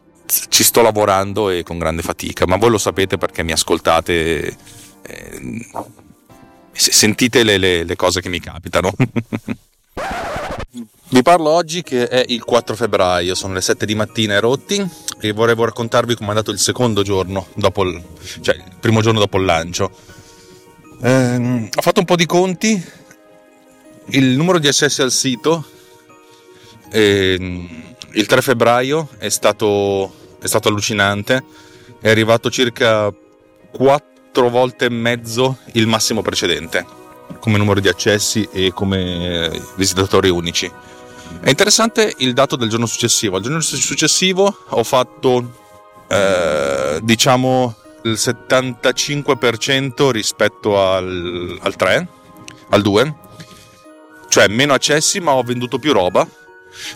ci 0.48 0.64
sto 0.64 0.82
lavorando 0.82 1.50
e 1.50 1.62
con 1.62 1.78
grande 1.78 2.02
fatica 2.02 2.46
ma 2.46 2.56
voi 2.56 2.70
lo 2.70 2.78
sapete 2.78 3.18
perché 3.18 3.42
mi 3.42 3.52
ascoltate 3.52 4.56
eh, 5.02 5.68
sentite 6.72 7.44
le, 7.44 7.58
le, 7.58 7.84
le 7.84 7.96
cose 7.96 8.20
che 8.20 8.28
mi 8.28 8.40
capitano 8.40 8.92
Vi 11.12 11.20
parlo 11.20 11.50
oggi 11.50 11.82
che 11.82 12.08
è 12.08 12.24
il 12.28 12.42
4 12.42 12.74
febbraio, 12.74 13.34
sono 13.34 13.52
le 13.52 13.60
7 13.60 13.84
di 13.84 13.94
mattina 13.94 14.32
e 14.32 14.40
rotti 14.40 14.82
e 15.20 15.32
vorrei 15.32 15.54
raccontarvi 15.54 16.14
come 16.14 16.28
è 16.28 16.30
andato 16.30 16.50
il 16.50 16.58
secondo 16.58 17.02
giorno, 17.02 17.48
dopo 17.54 17.82
il, 17.82 18.02
cioè 18.40 18.54
il 18.54 18.76
primo 18.80 19.02
giorno 19.02 19.18
dopo 19.18 19.36
il 19.36 19.44
lancio. 19.44 19.90
Eh, 21.02 21.68
ho 21.70 21.82
fatto 21.82 22.00
un 22.00 22.06
po' 22.06 22.16
di 22.16 22.24
conti, 22.24 22.82
il 24.06 24.24
numero 24.24 24.58
di 24.58 24.68
accessi 24.68 25.02
al 25.02 25.12
sito 25.12 25.66
eh, 26.92 27.68
il 28.12 28.26
3 28.26 28.42
febbraio 28.42 29.08
è 29.18 29.28
stato, 29.28 30.12
è 30.40 30.46
stato 30.46 30.68
allucinante, 30.68 31.42
è 32.00 32.08
arrivato 32.10 32.50
circa 32.50 33.12
4 33.72 34.48
volte 34.48 34.84
e 34.84 34.90
mezzo 34.90 35.58
il 35.72 35.86
massimo 35.86 36.22
precedente 36.22 37.00
come 37.38 37.58
numero 37.58 37.80
di 37.80 37.88
accessi 37.88 38.48
e 38.52 38.72
come 38.72 39.50
visitatori 39.76 40.28
unici. 40.28 40.70
È 41.40 41.48
interessante 41.48 42.14
il 42.18 42.34
dato 42.34 42.56
del 42.56 42.68
giorno 42.68 42.86
successivo. 42.86 43.36
Al 43.36 43.42
giorno 43.42 43.60
successivo 43.60 44.54
ho 44.68 44.84
fatto, 44.84 45.58
eh, 46.08 47.00
diciamo, 47.02 47.74
il 48.04 48.12
75% 48.12 50.10
rispetto 50.10 50.80
al, 50.80 51.58
al 51.60 51.76
3, 51.76 52.08
al 52.70 52.82
2, 52.82 53.14
cioè 54.28 54.48
meno 54.48 54.72
accessi 54.74 55.20
ma 55.20 55.32
ho 55.32 55.42
venduto 55.42 55.78
più 55.78 55.92
roba. 55.92 56.26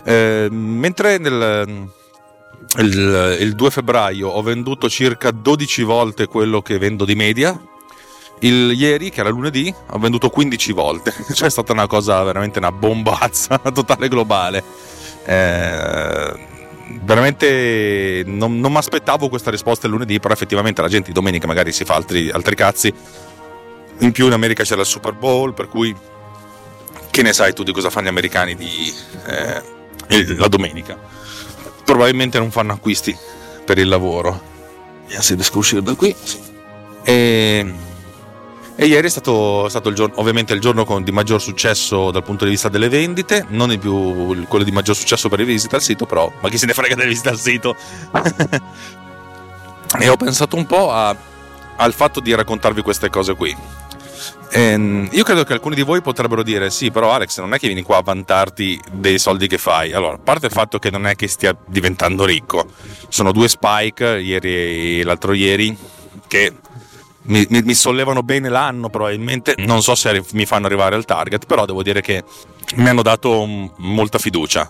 Eh, 0.03 0.47
mentre 0.49 1.17
nel, 1.17 1.89
il, 2.77 3.37
il 3.39 3.55
2 3.55 3.71
febbraio 3.71 4.29
ho 4.29 4.41
venduto 4.41 4.89
circa 4.89 5.31
12 5.31 5.83
volte 5.83 6.27
quello 6.27 6.61
che 6.61 6.77
vendo 6.77 7.05
di 7.05 7.15
media, 7.15 7.59
il 8.39 8.71
ieri, 8.73 9.09
che 9.09 9.21
era 9.21 9.29
lunedì, 9.29 9.73
ho 9.91 9.97
venduto 9.97 10.29
15 10.29 10.71
volte, 10.73 11.13
cioè 11.33 11.47
è 11.47 11.51
stata 11.51 11.71
una 11.71 11.87
cosa 11.87 12.21
veramente 12.23 12.59
una 12.59 12.71
bombazza 12.71 13.57
totale 13.73 14.07
globale. 14.07 14.63
Eh, 15.25 16.55
veramente 17.01 18.23
non, 18.25 18.59
non 18.59 18.71
mi 18.71 18.77
aspettavo 18.77 19.29
questa 19.29 19.51
risposta 19.51 19.87
il 19.87 19.93
lunedì, 19.93 20.19
però 20.19 20.33
effettivamente 20.33 20.81
la 20.81 20.87
gente 20.87 21.11
domenica 21.11 21.47
magari 21.47 21.71
si 21.71 21.83
fa 21.83 21.95
altri, 21.95 22.29
altri 22.29 22.55
cazzi. 22.55 22.93
In 23.99 24.11
più 24.11 24.27
in 24.27 24.33
America 24.33 24.63
c'era 24.63 24.81
il 24.81 24.87
Super 24.87 25.13
Bowl, 25.13 25.53
per 25.53 25.67
cui 25.67 25.95
che 27.17 27.23
ne 27.23 27.33
sai 27.33 27.51
tu 27.51 27.63
di 27.63 27.71
cosa 27.71 27.89
fanno 27.89 28.05
gli 28.05 28.09
americani 28.09 28.53
di, 28.53 28.93
eh, 29.25 30.35
la 30.37 30.47
domenica? 30.47 30.95
Probabilmente 31.83 32.37
non 32.37 32.51
fanno 32.51 32.73
acquisti 32.73 33.17
per 33.65 33.79
il 33.79 33.87
lavoro. 33.87 34.39
Vediamo 35.01 35.23
se 35.23 35.33
riesco 35.33 35.55
a 35.55 35.57
uscire 35.57 35.81
da 35.81 35.95
qui. 35.95 36.15
E 37.01 37.73
e 38.79 38.85
ieri 38.85 39.07
è 39.07 39.09
stato, 39.09 39.67
stato 39.67 39.89
il 39.89 39.95
giorno, 39.95 40.19
ovviamente 40.19 40.53
il 40.53 40.59
giorno 40.59 40.85
con, 40.85 41.03
di 41.03 41.11
maggior 41.11 41.41
successo 41.41 42.11
dal 42.11 42.21
punto 42.21 42.43
di 42.43 42.51
vista 42.51 42.69
delle 42.69 42.87
vendite, 42.87 43.47
non 43.49 43.71
è 43.71 43.79
più 43.79 44.45
quello 44.47 44.63
di 44.63 44.69
maggior 44.71 44.95
successo 44.95 45.27
per 45.27 45.39
le 45.39 45.45
visite 45.45 45.75
al 45.77 45.81
sito, 45.81 46.05
però 46.05 46.31
ma 46.39 46.49
chi 46.49 46.59
se 46.59 46.67
ne 46.67 46.73
frega 46.73 46.93
delle 46.93 47.07
visite 47.07 47.29
al 47.29 47.39
sito? 47.39 47.75
e 49.99 50.07
ho 50.07 50.15
pensato 50.17 50.55
un 50.55 50.67
po' 50.67 50.91
a, 50.91 51.15
al 51.77 51.93
fatto 51.93 52.19
di 52.19 52.35
raccontarvi 52.35 52.83
queste 52.83 53.09
cose 53.09 53.33
qui. 53.33 53.57
Ehm, 54.51 55.09
io 55.11 55.23
credo 55.23 55.43
che 55.43 55.53
alcuni 55.53 55.75
di 55.75 55.81
voi 55.81 56.01
potrebbero 56.01 56.43
dire: 56.43 56.69
Sì, 56.69 56.91
però 56.91 57.11
Alex, 57.11 57.39
non 57.39 57.53
è 57.53 57.59
che 57.59 57.67
vieni 57.67 57.81
qua 57.81 57.97
a 57.97 58.01
vantarti 58.01 58.79
dei 58.91 59.19
soldi 59.19 59.47
che 59.47 59.57
fai. 59.57 59.93
Allora, 59.93 60.15
a 60.15 60.19
parte 60.19 60.47
il 60.47 60.51
fatto 60.51 60.79
che 60.79 60.89
non 60.89 61.05
è 61.05 61.15
che 61.15 61.27
stia 61.27 61.55
diventando 61.65 62.25
ricco, 62.25 62.65
sono 63.09 63.31
due 63.31 63.47
spike, 63.47 64.19
ieri 64.19 64.99
e 64.99 65.03
l'altro 65.03 65.33
ieri, 65.33 65.75
che 66.27 66.53
mi, 67.23 67.45
mi, 67.49 67.61
mi, 67.61 67.73
sollevano 67.73 68.23
bene 68.23 68.49
l'anno 68.49 68.89
probabilmente, 68.89 69.55
non 69.57 69.81
so 69.81 69.95
se 69.95 70.23
mi 70.31 70.45
fanno 70.45 70.65
arrivare 70.65 70.95
al 70.95 71.05
target, 71.05 71.45
però 71.45 71.65
devo 71.65 71.83
dire 71.83 72.01
che 72.01 72.23
mi 72.75 72.87
hanno 72.87 73.01
dato 73.01 73.45
molta 73.77 74.17
fiducia. 74.17 74.69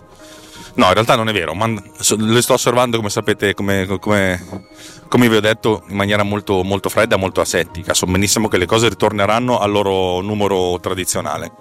No, 0.77 0.86
in 0.86 0.93
realtà 0.93 1.15
non 1.15 1.27
è 1.27 1.34
vero, 1.34 1.55
ma 1.55 1.65
le 1.67 2.41
sto 2.41 2.53
osservando 2.53 2.98
come 2.98 3.10
sapete, 3.10 3.55
come, 3.55 3.88
come, 4.00 4.67
come 5.07 5.27
vi 5.27 5.36
ho 5.36 5.41
detto, 5.41 5.84
in 5.88 5.96
maniera 5.96 6.22
molto, 6.22 6.63
molto 6.63 6.88
fredda, 6.88 7.17
molto 7.17 7.41
asettica. 7.41 7.96
So 7.96 8.05
benissimo 8.05 8.48
che 8.48 8.60
le 8.60 8.67
cose 8.67 8.88
ritorneranno 8.88 9.57
al 9.57 9.72
loro 9.72 10.22
numero 10.22 10.79
tradizionale. 10.79 11.51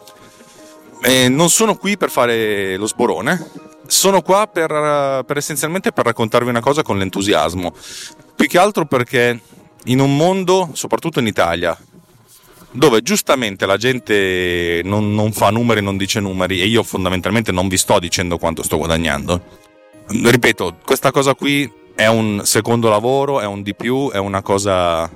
E 1.02 1.30
non 1.30 1.48
sono 1.48 1.76
qui 1.76 1.96
per 1.96 2.10
fare 2.10 2.76
lo 2.76 2.86
sborone, 2.86 3.50
sono 3.86 4.20
qua 4.20 4.48
per, 4.48 5.24
per 5.24 5.36
essenzialmente 5.38 5.92
per 5.92 6.04
raccontarvi 6.04 6.50
una 6.50 6.60
cosa 6.60 6.82
con 6.82 6.98
l'entusiasmo. 6.98 7.72
Più 8.34 8.46
che 8.46 8.58
altro 8.58 8.84
perché 8.84 9.40
in 9.84 10.00
un 10.00 10.14
mondo, 10.14 10.68
soprattutto 10.74 11.20
in 11.20 11.26
Italia, 11.26 11.74
dove 12.76 13.00
giustamente 13.02 13.64
la 13.66 13.76
gente 13.76 14.80
non, 14.84 15.14
non, 15.14 15.32
fa 15.32 15.50
numeri, 15.50 15.82
non 15.82 15.96
dice 15.96 16.20
numeri 16.20 16.60
e 16.60 16.66
io 16.66 16.82
fondamentalmente 16.82 17.50
non 17.50 17.68
vi 17.68 17.76
sto 17.76 17.98
dicendo 17.98 18.38
quanto 18.38 18.62
sto 18.62 18.76
guadagnando. 18.76 19.64
Ripeto, 20.08 20.76
questa 20.84 21.10
cosa 21.10 21.34
qui 21.34 21.70
è 21.94 22.06
un 22.06 22.42
secondo 22.44 22.88
lavoro, 22.88 23.40
è 23.40 23.46
un 23.46 23.62
di 23.62 23.74
più, 23.74 24.10
è 24.10 24.18
una 24.18 24.42
cosa 24.42 25.10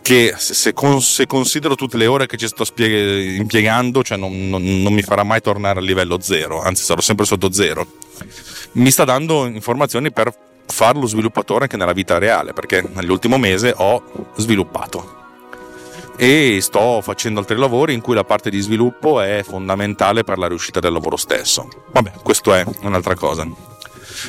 che 0.00 0.34
se, 0.36 0.72
se 1.00 1.26
considero 1.26 1.74
tutte 1.74 1.96
le 1.96 2.06
ore 2.06 2.26
che 2.26 2.36
ci 2.36 2.46
sto 2.46 2.64
spieg- 2.64 3.38
impiegando, 3.38 4.02
cioè 4.02 4.16
non, 4.16 4.48
non, 4.48 4.62
non 4.62 4.92
mi 4.92 5.02
farà 5.02 5.24
mai 5.24 5.40
tornare 5.40 5.80
a 5.80 5.82
livello 5.82 6.20
zero, 6.20 6.62
anzi 6.62 6.84
sarò 6.84 7.00
sempre 7.00 7.26
sotto 7.26 7.52
zero. 7.52 7.86
Mi 8.72 8.90
sta 8.90 9.04
dando 9.04 9.46
informazioni 9.46 10.12
per 10.12 10.32
fare 10.66 10.98
lo 10.98 11.06
sviluppatore 11.06 11.64
anche 11.64 11.76
nella 11.76 11.92
vita 11.92 12.18
reale, 12.18 12.52
perché 12.52 12.84
nell'ultimo 12.94 13.36
mese 13.36 13.74
ho 13.76 14.30
sviluppato 14.36 15.18
e 16.22 16.58
sto 16.60 17.00
facendo 17.00 17.40
altri 17.40 17.56
lavori 17.56 17.94
in 17.94 18.02
cui 18.02 18.14
la 18.14 18.24
parte 18.24 18.50
di 18.50 18.60
sviluppo 18.60 19.22
è 19.22 19.42
fondamentale 19.42 20.22
per 20.22 20.36
la 20.36 20.48
riuscita 20.48 20.78
del 20.78 20.92
lavoro 20.92 21.16
stesso. 21.16 21.66
Vabbè, 21.92 22.12
questo 22.22 22.52
è 22.52 22.62
un'altra 22.82 23.14
cosa. 23.14 23.48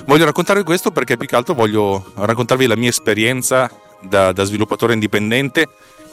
Voglio 0.06 0.24
raccontarvi 0.24 0.64
questo 0.64 0.92
perché 0.92 1.18
più 1.18 1.28
che 1.28 1.36
altro 1.36 1.54
voglio 1.54 2.14
raccontarvi 2.16 2.66
la 2.66 2.78
mia 2.78 2.88
esperienza 2.88 3.70
da, 4.00 4.32
da 4.32 4.46
sviluppatore 4.46 4.94
indipendente 4.94 5.68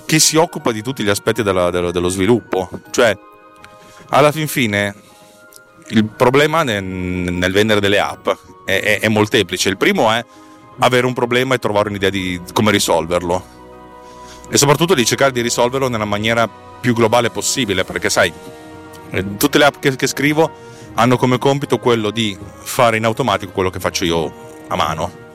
che 0.04 0.18
si 0.18 0.34
occupa 0.34 0.72
di 0.72 0.82
tutti 0.82 1.04
gli 1.04 1.10
aspetti 1.10 1.44
della, 1.44 1.70
dello, 1.70 1.92
dello 1.92 2.08
sviluppo. 2.08 2.68
Cioè, 2.90 3.16
alla 4.08 4.32
fin 4.32 4.48
fine, 4.48 4.92
il 5.90 6.04
problema 6.06 6.64
nel, 6.64 6.82
nel 6.82 7.52
vendere 7.52 7.78
delle 7.78 8.00
app 8.00 8.28
è, 8.64 8.80
è, 8.80 8.98
è, 8.98 9.08
molteplice. 9.08 9.68
Il 9.68 9.76
primo 9.76 10.10
è 10.10 10.24
avere 10.80 11.06
un 11.06 11.12
problema 11.12 11.54
e 11.54 11.58
trovare 11.58 11.88
un'idea 11.88 12.10
di 12.10 12.40
come 12.52 12.72
risolverlo. 12.72 13.57
E 14.50 14.56
soprattutto 14.56 14.94
di 14.94 15.04
cercare 15.04 15.32
di 15.32 15.40
risolverlo 15.40 15.88
nella 15.88 16.04
maniera 16.04 16.48
più 16.48 16.94
globale 16.94 17.30
possibile, 17.30 17.84
perché 17.84 18.08
sai, 18.08 18.32
eh, 19.10 19.36
tutte 19.36 19.58
le 19.58 19.64
app 19.64 19.76
che, 19.78 19.94
che 19.96 20.06
scrivo 20.06 20.50
hanno 20.94 21.16
come 21.16 21.38
compito 21.38 21.78
quello 21.78 22.10
di 22.10 22.36
fare 22.62 22.96
in 22.96 23.04
automatico 23.04 23.52
quello 23.52 23.70
che 23.70 23.80
faccio 23.80 24.04
io 24.04 24.32
a 24.68 24.76
mano. 24.76 25.26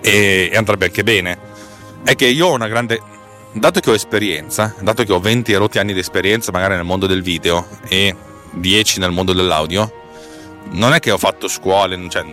E, 0.00 0.50
e 0.52 0.56
andrebbe 0.56 0.86
anche 0.86 1.02
bene. 1.02 1.48
È 2.04 2.14
che 2.14 2.26
io 2.26 2.46
ho 2.46 2.54
una 2.54 2.68
grande 2.68 3.00
dato 3.52 3.80
che 3.80 3.90
ho 3.90 3.94
esperienza, 3.94 4.74
dato 4.80 5.02
che 5.04 5.12
ho 5.12 5.20
20 5.20 5.52
erotti 5.52 5.78
anni 5.78 5.92
di 5.92 5.98
esperienza 5.98 6.52
magari 6.52 6.76
nel 6.76 6.84
mondo 6.84 7.06
del 7.06 7.22
video 7.22 7.66
e 7.88 8.14
10 8.52 9.00
nel 9.00 9.10
mondo 9.10 9.32
dell'audio, 9.32 9.92
non 10.72 10.92
è 10.92 11.00
che 11.00 11.10
ho 11.10 11.18
fatto 11.18 11.48
scuole, 11.48 11.98
cioè, 12.08 12.24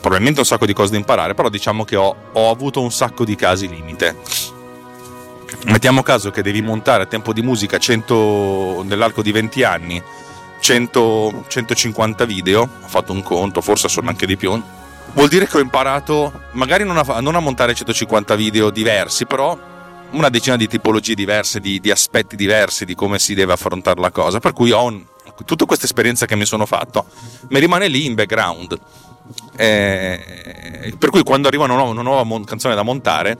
probabilmente 0.00 0.40
un 0.40 0.46
sacco 0.46 0.66
di 0.66 0.72
cose 0.72 0.92
da 0.92 0.96
imparare, 0.96 1.34
però 1.34 1.48
diciamo 1.48 1.84
che 1.84 1.96
ho, 1.96 2.14
ho 2.32 2.50
avuto 2.50 2.80
un 2.80 2.90
sacco 2.90 3.24
di 3.24 3.36
casi 3.36 3.68
limite. 3.68 4.16
Mettiamo 5.66 6.02
caso 6.02 6.30
che 6.30 6.42
devi 6.42 6.60
montare 6.60 7.04
a 7.04 7.06
tempo 7.06 7.32
di 7.32 7.40
musica 7.40 7.78
100, 7.78 8.82
nell'arco 8.84 9.22
di 9.22 9.30
20 9.30 9.62
anni 9.62 10.02
100, 10.62 11.44
150 11.48 12.24
video, 12.24 12.62
ho 12.62 12.88
fatto 12.88 13.12
un 13.12 13.22
conto, 13.22 13.60
forse 13.60 13.88
sono 13.88 14.08
anche 14.08 14.26
di 14.26 14.36
più. 14.36 14.60
Vuol 15.12 15.28
dire 15.28 15.46
che 15.46 15.56
ho 15.56 15.60
imparato, 15.60 16.32
magari 16.52 16.84
non 16.84 16.96
a, 16.96 17.20
non 17.20 17.34
a 17.34 17.40
montare 17.40 17.74
150 17.74 18.34
video 18.36 18.70
diversi, 18.70 19.26
però 19.26 19.58
una 20.10 20.28
decina 20.28 20.56
di 20.56 20.68
tipologie 20.68 21.14
diverse, 21.14 21.58
di, 21.58 21.80
di, 21.80 21.90
aspetti 21.90 22.36
diversi 22.36 22.84
di 22.84 22.94
come 22.94 23.18
si 23.18 23.34
deve 23.34 23.52
affrontare 23.52 24.00
la 24.00 24.10
cosa. 24.10 24.38
Per 24.38 24.52
cui 24.52 24.70
ho 24.70 24.84
un, 24.84 25.04
tutta 25.44 25.64
questa 25.64 25.84
esperienza 25.84 26.26
che 26.26 26.36
mi 26.36 26.44
sono 26.44 26.64
fatto 26.64 27.06
mi 27.48 27.58
rimane 27.58 27.88
lì 27.88 28.06
in 28.06 28.14
background. 28.14 28.78
Eh, 29.56 30.94
per 30.96 31.10
cui 31.10 31.22
quando 31.22 31.48
arriva 31.48 31.64
una 31.64 31.74
nuova, 31.74 31.90
una 31.90 32.02
nuova 32.02 32.22
mon- 32.22 32.44
canzone 32.44 32.74
da 32.74 32.82
montare, 32.82 33.36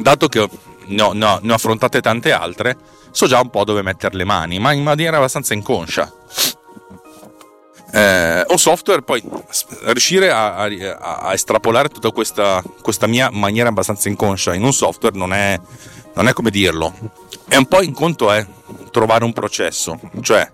dato 0.00 0.28
che 0.28 0.48
ne 0.88 1.02
ho, 1.02 1.12
ne 1.12 1.24
ho 1.24 1.54
affrontate 1.54 2.00
tante 2.00 2.32
altre, 2.32 2.76
so 3.10 3.26
già 3.26 3.40
un 3.40 3.50
po' 3.50 3.64
dove 3.64 3.82
mettere 3.82 4.16
le 4.16 4.24
mani, 4.24 4.58
ma 4.58 4.72
in 4.72 4.82
maniera 4.82 5.16
abbastanza 5.16 5.54
inconscia. 5.54 6.12
Eh, 7.90 8.44
un 8.46 8.58
software, 8.58 9.02
poi 9.02 9.22
riuscire 9.84 10.30
a, 10.30 10.56
a, 10.56 10.66
a 10.98 11.32
estrapolare 11.32 11.88
tutta 11.88 12.10
questa, 12.10 12.62
questa, 12.82 13.06
mia 13.06 13.30
maniera 13.30 13.70
abbastanza 13.70 14.08
inconscia 14.08 14.54
in 14.54 14.62
un 14.62 14.74
software 14.74 15.16
non 15.16 15.32
è, 15.32 15.58
non 16.14 16.28
è 16.28 16.32
come 16.32 16.50
dirlo. 16.50 16.92
È 17.48 17.56
un 17.56 17.66
po' 17.66 17.82
in 17.82 17.94
conto 17.94 18.30
è 18.30 18.46
trovare 18.90 19.24
un 19.24 19.32
processo, 19.32 19.98
cioè 20.20 20.50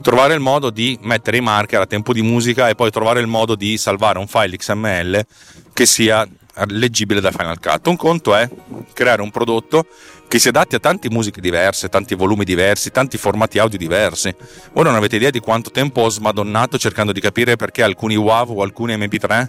trovare 0.00 0.34
il 0.34 0.40
modo 0.40 0.70
di 0.70 0.98
mettere 1.02 1.36
i 1.36 1.40
marker 1.40 1.80
a 1.80 1.86
tempo 1.86 2.12
di 2.12 2.22
musica 2.22 2.68
e 2.68 2.74
poi 2.74 2.90
trovare 2.90 3.20
il 3.20 3.26
modo 3.26 3.54
di 3.54 3.76
salvare 3.76 4.18
un 4.18 4.26
file 4.26 4.56
XML 4.56 5.26
che 5.72 5.86
sia 5.86 6.26
leggibile 6.68 7.20
da 7.20 7.30
Final 7.30 7.58
Cut. 7.60 7.86
Un 7.86 7.96
conto 7.96 8.34
è 8.34 8.48
creare 8.92 9.22
un 9.22 9.30
prodotto 9.30 9.86
che 10.28 10.38
si 10.38 10.48
adatti 10.48 10.74
a 10.74 10.78
tante 10.78 11.10
musiche 11.10 11.40
diverse, 11.40 11.88
tanti 11.88 12.14
volumi 12.14 12.44
diversi, 12.44 12.90
tanti 12.90 13.18
formati 13.18 13.58
audio 13.58 13.78
diversi. 13.78 14.34
Voi 14.72 14.84
non 14.84 14.94
avete 14.94 15.16
idea 15.16 15.30
di 15.30 15.40
quanto 15.40 15.70
tempo 15.70 16.02
ho 16.02 16.08
smadonnato 16.08 16.78
cercando 16.78 17.12
di 17.12 17.20
capire 17.20 17.56
perché 17.56 17.82
alcuni 17.82 18.16
WAV 18.16 18.50
o 18.50 18.62
alcuni 18.62 18.96
MP3 18.96 19.48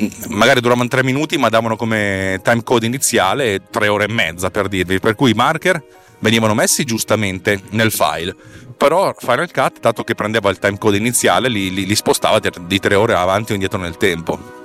mm, 0.00 0.06
magari 0.28 0.60
duravano 0.60 0.88
tre 0.88 1.04
minuti 1.04 1.36
ma 1.36 1.48
davano 1.48 1.76
come 1.76 2.40
time 2.42 2.62
code 2.62 2.86
iniziale 2.86 3.62
tre 3.70 3.88
ore 3.88 4.04
e 4.04 4.12
mezza 4.12 4.50
per 4.50 4.68
dirvi, 4.68 5.00
per 5.00 5.14
cui 5.14 5.32
i 5.32 5.34
marker 5.34 5.82
venivano 6.20 6.54
messi 6.54 6.84
giustamente 6.84 7.60
nel 7.70 7.92
file 7.92 8.34
però 8.76 9.14
Final 9.16 9.52
Cut 9.52 9.80
dato 9.80 10.02
che 10.02 10.14
prendeva 10.14 10.50
il 10.50 10.58
time 10.58 10.78
code 10.78 10.96
iniziale 10.96 11.48
li, 11.48 11.72
li, 11.72 11.86
li 11.86 11.94
spostava 11.94 12.40
di 12.40 12.78
tre 12.80 12.94
ore 12.94 13.14
avanti 13.14 13.52
o 13.52 13.54
indietro 13.54 13.78
nel 13.78 13.96
tempo 13.96 14.57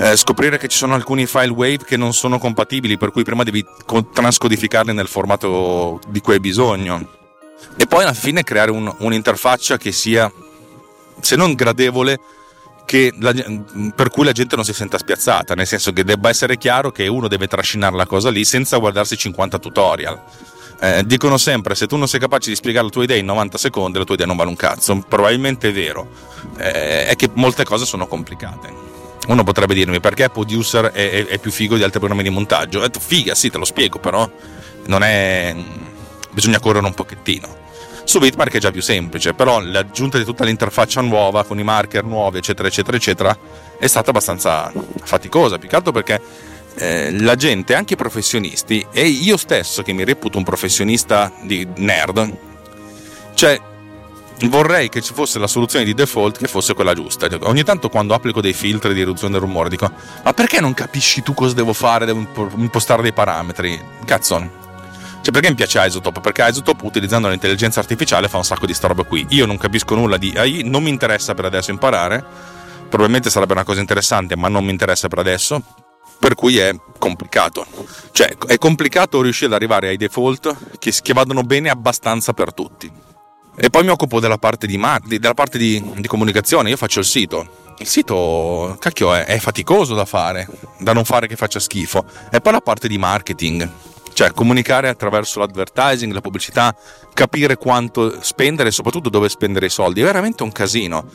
eh, 0.00 0.16
scoprire 0.16 0.56
che 0.56 0.66
ci 0.66 0.78
sono 0.78 0.94
alcuni 0.94 1.26
file 1.26 1.50
wave 1.50 1.84
che 1.84 1.98
non 1.98 2.14
sono 2.14 2.38
compatibili, 2.38 2.96
per 2.96 3.10
cui 3.10 3.22
prima 3.22 3.42
devi 3.42 3.64
transcodificarli 4.12 4.94
nel 4.94 5.08
formato 5.08 6.00
di 6.08 6.20
cui 6.20 6.34
hai 6.34 6.40
bisogno. 6.40 7.18
E 7.76 7.86
poi 7.86 8.02
alla 8.02 8.14
fine 8.14 8.42
creare 8.42 8.70
un, 8.70 8.90
un'interfaccia 8.98 9.76
che 9.76 9.92
sia, 9.92 10.32
se 11.20 11.36
non 11.36 11.52
gradevole, 11.52 12.18
la, 13.18 13.32
per 13.94 14.08
cui 14.08 14.24
la 14.24 14.32
gente 14.32 14.56
non 14.56 14.64
si 14.64 14.72
senta 14.72 14.96
spiazzata, 14.96 15.54
nel 15.54 15.66
senso 15.66 15.92
che 15.92 16.02
debba 16.02 16.30
essere 16.30 16.56
chiaro 16.56 16.90
che 16.90 17.06
uno 17.06 17.28
deve 17.28 17.46
trascinare 17.46 17.94
la 17.94 18.06
cosa 18.06 18.30
lì 18.30 18.42
senza 18.42 18.78
guardarsi 18.78 19.18
50 19.18 19.58
tutorial. 19.58 20.18
Eh, 20.80 21.04
dicono 21.04 21.36
sempre: 21.36 21.74
se 21.74 21.86
tu 21.86 21.96
non 21.96 22.08
sei 22.08 22.18
capace 22.20 22.48
di 22.48 22.56
spiegare 22.56 22.86
la 22.86 22.90
tua 22.90 23.04
idea 23.04 23.18
in 23.18 23.26
90 23.26 23.58
secondi, 23.58 23.98
la 23.98 24.04
tua 24.04 24.14
idea 24.14 24.26
non 24.26 24.36
vale 24.36 24.48
un 24.48 24.56
cazzo. 24.56 24.98
Probabilmente 25.06 25.68
è 25.68 25.72
vero, 25.72 26.08
eh, 26.56 27.06
è 27.06 27.16
che 27.16 27.28
molte 27.34 27.64
cose 27.64 27.84
sono 27.84 28.06
complicate. 28.06 28.89
Uno 29.30 29.44
potrebbe 29.44 29.74
dirmi 29.74 30.00
perché 30.00 30.28
Producer 30.28 30.86
è, 30.86 31.10
è, 31.10 31.26
è 31.26 31.38
più 31.38 31.52
figo 31.52 31.76
di 31.76 31.84
altri 31.84 32.00
programmi 32.00 32.24
di 32.24 32.30
montaggio. 32.30 32.78
Ho 32.78 32.82
detto 32.82 32.98
figa, 32.98 33.36
sì, 33.36 33.48
te 33.48 33.58
lo 33.58 33.64
spiego, 33.64 34.00
però 34.00 34.28
non 34.86 35.04
è. 35.04 35.54
bisogna 36.32 36.58
correre 36.58 36.84
un 36.84 36.94
pochettino. 36.94 37.58
Su 38.02 38.18
Bitmark 38.18 38.52
è 38.52 38.58
già 38.58 38.72
più 38.72 38.82
semplice, 38.82 39.32
però 39.34 39.60
l'aggiunta 39.60 40.18
di 40.18 40.24
tutta 40.24 40.44
l'interfaccia 40.44 41.00
nuova 41.00 41.44
con 41.44 41.60
i 41.60 41.62
marker 41.62 42.02
nuovi, 42.02 42.38
eccetera, 42.38 42.66
eccetera, 42.66 42.96
eccetera, 42.96 43.38
è 43.78 43.86
stata 43.86 44.10
abbastanza 44.10 44.72
faticosa. 45.04 45.58
Più 45.58 45.68
che 45.68 45.76
altro 45.76 45.92
perché 45.92 46.20
eh, 46.74 47.16
la 47.20 47.36
gente, 47.36 47.76
anche 47.76 47.92
i 47.94 47.96
professionisti, 47.96 48.84
e 48.90 49.06
io 49.06 49.36
stesso 49.36 49.84
che 49.84 49.92
mi 49.92 50.02
reputo 50.02 50.38
un 50.38 50.44
professionista 50.44 51.32
di 51.42 51.64
nerd, 51.76 52.36
cioè 53.34 53.60
vorrei 54.48 54.88
che 54.88 55.02
ci 55.02 55.12
fosse 55.12 55.38
la 55.38 55.46
soluzione 55.46 55.84
di 55.84 55.94
default 55.94 56.38
che 56.38 56.46
fosse 56.46 56.74
quella 56.74 56.94
giusta. 56.94 57.28
Ogni 57.42 57.62
tanto 57.62 57.88
quando 57.88 58.14
applico 58.14 58.40
dei 58.40 58.54
filtri 58.54 58.94
di 58.94 59.00
riduzione 59.00 59.32
del 59.32 59.42
rumore 59.42 59.68
dico 59.68 59.90
ma 60.22 60.32
perché 60.32 60.60
non 60.60 60.74
capisci 60.74 61.22
tu 61.22 61.34
cosa 61.34 61.54
devo 61.54 61.72
fare? 61.72 62.06
Devo 62.06 62.26
impostare 62.56 63.02
dei 63.02 63.12
parametri. 63.12 63.80
Cazzo. 64.04 64.58
Cioè 65.22 65.32
perché 65.32 65.50
mi 65.50 65.54
piace 65.54 65.84
Isotope? 65.84 66.20
Perché 66.20 66.46
Isotope 66.48 66.86
utilizzando 66.86 67.28
l'intelligenza 67.28 67.80
artificiale 67.80 68.28
fa 68.28 68.38
un 68.38 68.44
sacco 68.44 68.64
di 68.64 68.72
sta 68.72 68.88
roba 68.88 69.02
qui. 69.02 69.26
Io 69.30 69.44
non 69.44 69.58
capisco 69.58 69.94
nulla 69.94 70.16
di 70.16 70.32
AI, 70.34 70.62
non 70.64 70.82
mi 70.82 70.88
interessa 70.88 71.34
per 71.34 71.44
adesso 71.44 71.70
imparare. 71.70 72.24
Probabilmente 72.88 73.28
sarebbe 73.28 73.52
una 73.52 73.64
cosa 73.64 73.80
interessante, 73.80 74.34
ma 74.36 74.48
non 74.48 74.64
mi 74.64 74.70
interessa 74.70 75.08
per 75.08 75.18
adesso. 75.18 75.62
Per 76.18 76.34
cui 76.34 76.56
è 76.56 76.74
complicato. 76.98 77.66
Cioè, 78.12 78.34
è 78.46 78.56
complicato 78.56 79.20
riuscire 79.20 79.46
ad 79.46 79.52
arrivare 79.52 79.88
ai 79.88 79.96
default 79.96 80.78
che, 80.78 80.90
che 80.90 81.12
vadano 81.12 81.42
bene 81.42 81.68
abbastanza 81.68 82.32
per 82.32 82.54
tutti. 82.54 82.90
E 83.62 83.68
poi 83.68 83.82
mi 83.82 83.90
occupo 83.90 84.20
della 84.20 84.38
parte 84.38 84.66
di, 84.66 84.78
mar- 84.78 85.02
della 85.02 85.34
parte 85.34 85.58
di, 85.58 85.84
di 85.96 86.08
comunicazione, 86.08 86.70
io 86.70 86.78
faccio 86.78 87.00
il 87.00 87.04
sito. 87.04 87.74
Il 87.76 87.86
sito, 87.86 88.74
cacchio, 88.80 89.12
è, 89.12 89.26
è 89.26 89.38
faticoso 89.38 89.94
da 89.94 90.06
fare, 90.06 90.48
da 90.78 90.94
non 90.94 91.04
fare 91.04 91.26
che 91.26 91.36
faccia 91.36 91.60
schifo. 91.60 92.06
E 92.32 92.40
poi 92.40 92.52
la 92.54 92.62
parte 92.62 92.88
di 92.88 92.96
marketing, 92.96 93.68
cioè 94.14 94.32
comunicare 94.32 94.88
attraverso 94.88 95.40
l'advertising, 95.40 96.10
la 96.10 96.22
pubblicità, 96.22 96.74
capire 97.12 97.56
quanto 97.56 98.22
spendere 98.22 98.70
e 98.70 98.72
soprattutto 98.72 99.10
dove 99.10 99.28
spendere 99.28 99.66
i 99.66 99.70
soldi, 99.70 100.00
è 100.00 100.04
veramente 100.04 100.42
un 100.42 100.52
casino. 100.52 101.10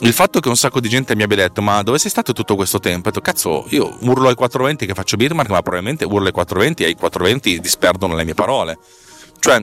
Il 0.00 0.12
fatto 0.12 0.40
che 0.40 0.48
un 0.50 0.56
sacco 0.56 0.80
di 0.80 0.88
gente 0.90 1.16
mi 1.16 1.22
abbia 1.22 1.36
detto 1.36 1.62
ma 1.62 1.82
dove 1.82 1.98
sei 1.98 2.10
stato 2.10 2.34
tutto 2.34 2.56
questo 2.56 2.78
tempo? 2.78 3.08
Ho 3.08 3.10
detto 3.10 3.22
cazzo 3.22 3.64
io 3.68 3.96
urlo 4.00 4.28
ai 4.28 4.34
420 4.34 4.86
che 4.86 4.94
faccio 4.94 5.16
Birmark 5.16 5.48
ma 5.48 5.60
probabilmente 5.60 6.04
urlo 6.04 6.26
ai 6.26 6.32
420 6.32 6.82
e 6.82 6.86
ai 6.86 6.94
420 6.94 7.60
disperdono 7.60 8.14
le 8.14 8.24
mie 8.24 8.34
parole. 8.34 8.78
Cioè 9.38 9.62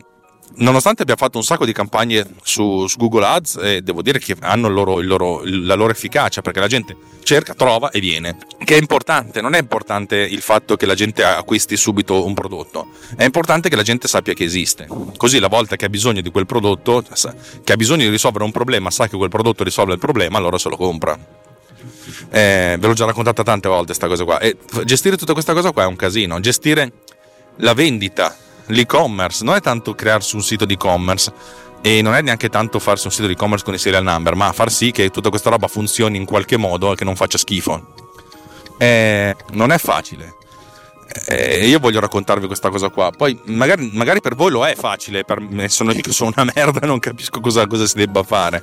nonostante 0.56 1.04
abbia 1.04 1.16
fatto 1.16 1.38
un 1.38 1.44
sacco 1.44 1.66
di 1.66 1.74
campagne 1.74 2.26
su, 2.44 2.88
su 2.88 2.98
Google 2.98 3.26
Ads, 3.26 3.60
eh, 3.62 3.82
devo 3.82 4.02
dire 4.02 4.20
che 4.20 4.36
hanno 4.40 4.68
il 4.68 4.74
loro, 4.74 5.00
il 5.00 5.08
loro, 5.08 5.42
la 5.44 5.76
loro 5.76 5.92
efficacia 5.92 6.42
perché 6.42 6.60
la 6.60 6.68
gente 6.68 6.96
cerca, 7.24 7.54
trova 7.54 7.92
e 7.92 8.00
viene. 8.00 8.38
Che 8.64 8.76
è 8.76 8.80
importante, 8.80 9.42
non 9.42 9.54
è 9.54 9.60
importante 9.60 10.16
il 10.18 10.42
fatto 10.42 10.76
che 10.76 10.86
la 10.86 10.96
gente 10.96 11.24
acquisti 11.24 11.78
subito 11.78 12.26
un 12.26 12.34
prodotto, 12.34 12.88
è 13.16 13.24
importante 13.24 13.70
che 13.70 13.76
la 13.76 13.84
gente 13.84 14.08
sappia 14.08 14.34
che 14.34 14.44
esiste. 14.44 14.88
Così 15.16 15.40
la 15.40 15.48
volta 15.50 15.76
che 15.76 15.86
ha 15.86 15.90
bisogno 15.90 16.22
di 16.22 16.32
quel 16.32 16.46
prodotto, 16.46 17.04
che 17.64 17.74
ha 17.74 17.78
bisogno 17.78 18.04
di 18.04 18.10
risolvere 18.10 18.44
un 18.44 18.52
problema, 18.52 18.90
sa 18.90 19.08
che 19.08 19.18
quel 19.18 19.30
prodotto 19.30 19.64
risolve 19.64 19.94
il 19.94 20.00
problema, 20.00 20.38
allora 20.38 20.58
se 20.58 20.70
lo 20.70 20.78
compra. 20.78 21.18
Eh, 22.30 22.76
ve 22.80 22.88
l'ho 22.88 22.94
già 22.94 23.06
raccontata 23.06 23.44
tante 23.44 23.68
volte 23.68 23.88
questa 23.88 24.08
cosa 24.08 24.24
qua. 24.24 24.40
E 24.40 24.58
gestire 24.86 25.18
tutta 25.18 25.34
questa 25.34 25.54
cosa 25.54 25.72
qua 25.72 25.84
è 25.84 25.88
un 25.88 25.96
casino. 25.96 26.40
Gestire 26.40 26.92
la 27.58 27.74
vendita 27.74 28.36
l'e-commerce 28.68 29.44
non 29.44 29.56
è 29.56 29.62
tanto 29.62 29.94
crearsi 29.94 30.36
un 30.36 30.44
sito 30.44 30.66
di 30.66 30.74
e-commerce 30.74 31.32
e 31.82 32.02
non 32.02 32.14
è 32.14 32.22
neanche 32.22 32.50
tanto 32.50 32.80
farsi 32.80 33.06
un 33.08 33.12
sito 33.12 33.28
di 33.28 33.34
e-commerce 33.34 33.64
con 33.64 33.74
i 33.74 33.78
serial 33.78 34.04
number, 34.04 34.36
ma 34.36 34.52
far 34.52 34.72
sì 34.72 34.92
che 34.92 35.10
tutta 35.10 35.30
questa 35.30 35.50
roba 35.50 35.68
funzioni 35.68 36.18
in 36.18 36.26
qualche 36.26 36.58
modo 36.58 36.92
e 36.92 36.96
che 36.96 37.04
non 37.04 37.16
faccia 37.16 37.38
schifo. 37.38 37.94
Eh, 38.78 39.36
non 39.52 39.72
è 39.72 39.78
facile. 39.78 40.36
Eh, 41.26 41.68
io 41.68 41.80
voglio 41.80 42.00
raccontarvi 42.00 42.48
questa 42.48 42.70
cosa 42.70 42.90
qua. 42.90 43.12
Poi, 43.12 43.40
magari, 43.46 43.90
magari, 43.94 44.22
per 44.22 44.36
voi 44.36 44.52
lo 44.52 44.66
è 44.66 44.76
facile, 44.76 45.24
per 45.24 45.40
me 45.40 45.70
sono 45.70 45.92
io 45.92 46.02
che 46.02 46.12
sono 46.12 46.32
una 46.36 46.52
merda 46.54 46.82
e 46.82 46.86
non 46.86 47.00
capisco 47.00 47.40
cosa, 47.40 47.66
cosa, 47.68 47.86
si 47.86 47.96
debba 47.96 48.24
fare. 48.24 48.62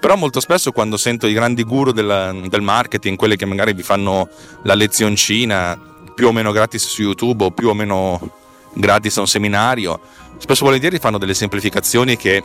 Però, 0.00 0.16
molto 0.16 0.40
spesso, 0.40 0.72
quando 0.72 0.96
sento 0.96 1.26
i 1.26 1.32
grandi 1.32 1.62
guru 1.62 1.92
del, 1.92 2.46
del 2.48 2.62
marketing, 2.62 3.16
quelli 3.16 3.36
che 3.36 3.46
magari 3.46 3.72
vi 3.72 3.82
fanno 3.82 4.28
la 4.64 4.74
lezioncina 4.74 5.78
più 6.14 6.28
o 6.28 6.32
meno 6.32 6.52
gratis 6.52 6.86
su 6.86 7.02
YouTube 7.02 7.44
o 7.44 7.50
più 7.50 7.68
o 7.68 7.74
meno 7.74 8.42
gratis 8.74 9.16
a 9.16 9.20
un 9.20 9.26
seminario, 9.26 10.00
spesso 10.38 10.62
e 10.62 10.66
volentieri 10.66 10.98
fanno 10.98 11.18
delle 11.18 11.34
semplificazioni 11.34 12.16
che 12.16 12.42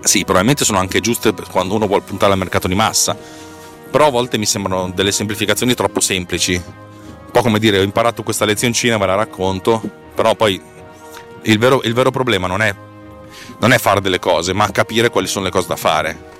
sì, 0.00 0.22
probabilmente 0.22 0.64
sono 0.64 0.78
anche 0.78 1.00
giuste 1.00 1.34
quando 1.50 1.74
uno 1.74 1.86
vuole 1.86 2.02
puntare 2.02 2.32
al 2.32 2.38
mercato 2.38 2.68
di 2.68 2.74
massa, 2.74 3.16
però 3.90 4.06
a 4.06 4.10
volte 4.10 4.38
mi 4.38 4.46
sembrano 4.46 4.90
delle 4.94 5.10
semplificazioni 5.10 5.74
troppo 5.74 6.00
semplici. 6.00 6.54
Un 6.54 7.32
po' 7.32 7.42
come 7.42 7.58
dire, 7.58 7.80
ho 7.80 7.82
imparato 7.82 8.22
questa 8.22 8.44
lezioncina, 8.44 8.98
ve 8.98 9.06
la 9.06 9.14
racconto, 9.14 9.82
però 10.14 10.34
poi 10.34 10.60
il 11.42 11.58
vero, 11.58 11.82
il 11.82 11.92
vero 11.92 12.10
problema 12.10 12.46
non 12.46 12.62
è, 12.62 12.74
non 13.58 13.72
è 13.72 13.78
fare 13.78 14.00
delle 14.00 14.18
cose, 14.18 14.52
ma 14.52 14.70
capire 14.70 15.10
quali 15.10 15.26
sono 15.26 15.44
le 15.44 15.50
cose 15.50 15.66
da 15.66 15.76
fare. 15.76 16.34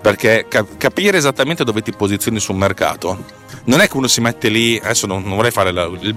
Perché 0.00 0.46
capire 0.48 1.16
esattamente 1.16 1.62
dove 1.62 1.80
ti 1.80 1.92
posizioni 1.92 2.40
sul 2.40 2.56
mercato 2.56 3.24
non 3.66 3.80
è 3.80 3.88
che 3.88 3.96
uno 3.96 4.08
si 4.08 4.20
mette 4.20 4.48
lì, 4.48 4.76
adesso 4.82 5.06
non, 5.06 5.22
non 5.22 5.36
vorrei 5.36 5.52
fare 5.52 5.70
la, 5.70 5.84
il, 5.84 6.16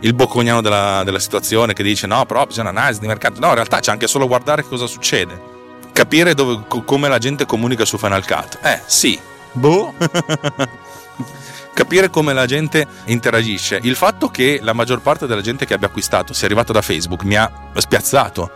il 0.00 0.14
bocconiano 0.14 0.60
della, 0.60 1.02
della 1.04 1.18
situazione 1.18 1.72
che 1.72 1.82
dice 1.82 2.06
no, 2.06 2.24
però 2.26 2.44
bisogna 2.44 2.68
analisi 2.68 3.00
di 3.00 3.06
mercato. 3.06 3.40
No, 3.40 3.48
in 3.48 3.54
realtà 3.54 3.80
c'è 3.80 3.90
anche 3.90 4.06
solo 4.06 4.26
guardare 4.26 4.62
cosa 4.62 4.86
succede. 4.86 5.54
Capire 5.92 6.34
dove, 6.34 6.64
co- 6.68 6.82
come 6.82 7.08
la 7.08 7.18
gente 7.18 7.46
comunica 7.46 7.84
su 7.84 7.96
Final 7.96 8.26
Cut. 8.26 8.58
Eh, 8.62 8.80
sì. 8.86 9.18
Boh. 9.52 9.94
Capire 11.72 12.08
come 12.08 12.32
la 12.32 12.46
gente 12.46 12.86
interagisce. 13.06 13.78
Il 13.82 13.96
fatto 13.96 14.28
che 14.28 14.60
la 14.62 14.72
maggior 14.72 15.00
parte 15.00 15.26
della 15.26 15.42
gente 15.42 15.66
che 15.66 15.74
abbia 15.74 15.88
acquistato 15.88 16.32
sia 16.32 16.46
arrivata 16.46 16.72
da 16.72 16.82
Facebook 16.82 17.22
mi 17.24 17.36
ha 17.36 17.50
spiazzato. 17.74 18.50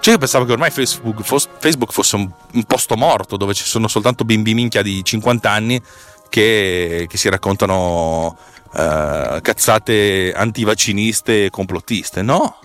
Cioè, 0.00 0.14
io 0.14 0.18
pensavo 0.18 0.46
che 0.46 0.52
ormai 0.52 0.70
Facebook, 0.70 1.22
Facebook 1.22 1.92
fosse 1.92 2.16
un, 2.16 2.30
un, 2.52 2.64
posto 2.64 2.96
morto 2.96 3.36
dove 3.36 3.52
ci 3.52 3.64
sono 3.64 3.86
soltanto 3.86 4.24
bimbi 4.24 4.54
minchia 4.54 4.80
di 4.80 5.04
50 5.04 5.50
anni 5.50 5.82
che, 6.30 7.04
che 7.06 7.16
si 7.18 7.28
raccontano 7.28 8.34
uh, 8.72 9.40
cazzate 9.40 10.32
antivacciniste 10.34 11.46
e 11.46 11.50
complottiste. 11.50 12.22
No, 12.22 12.58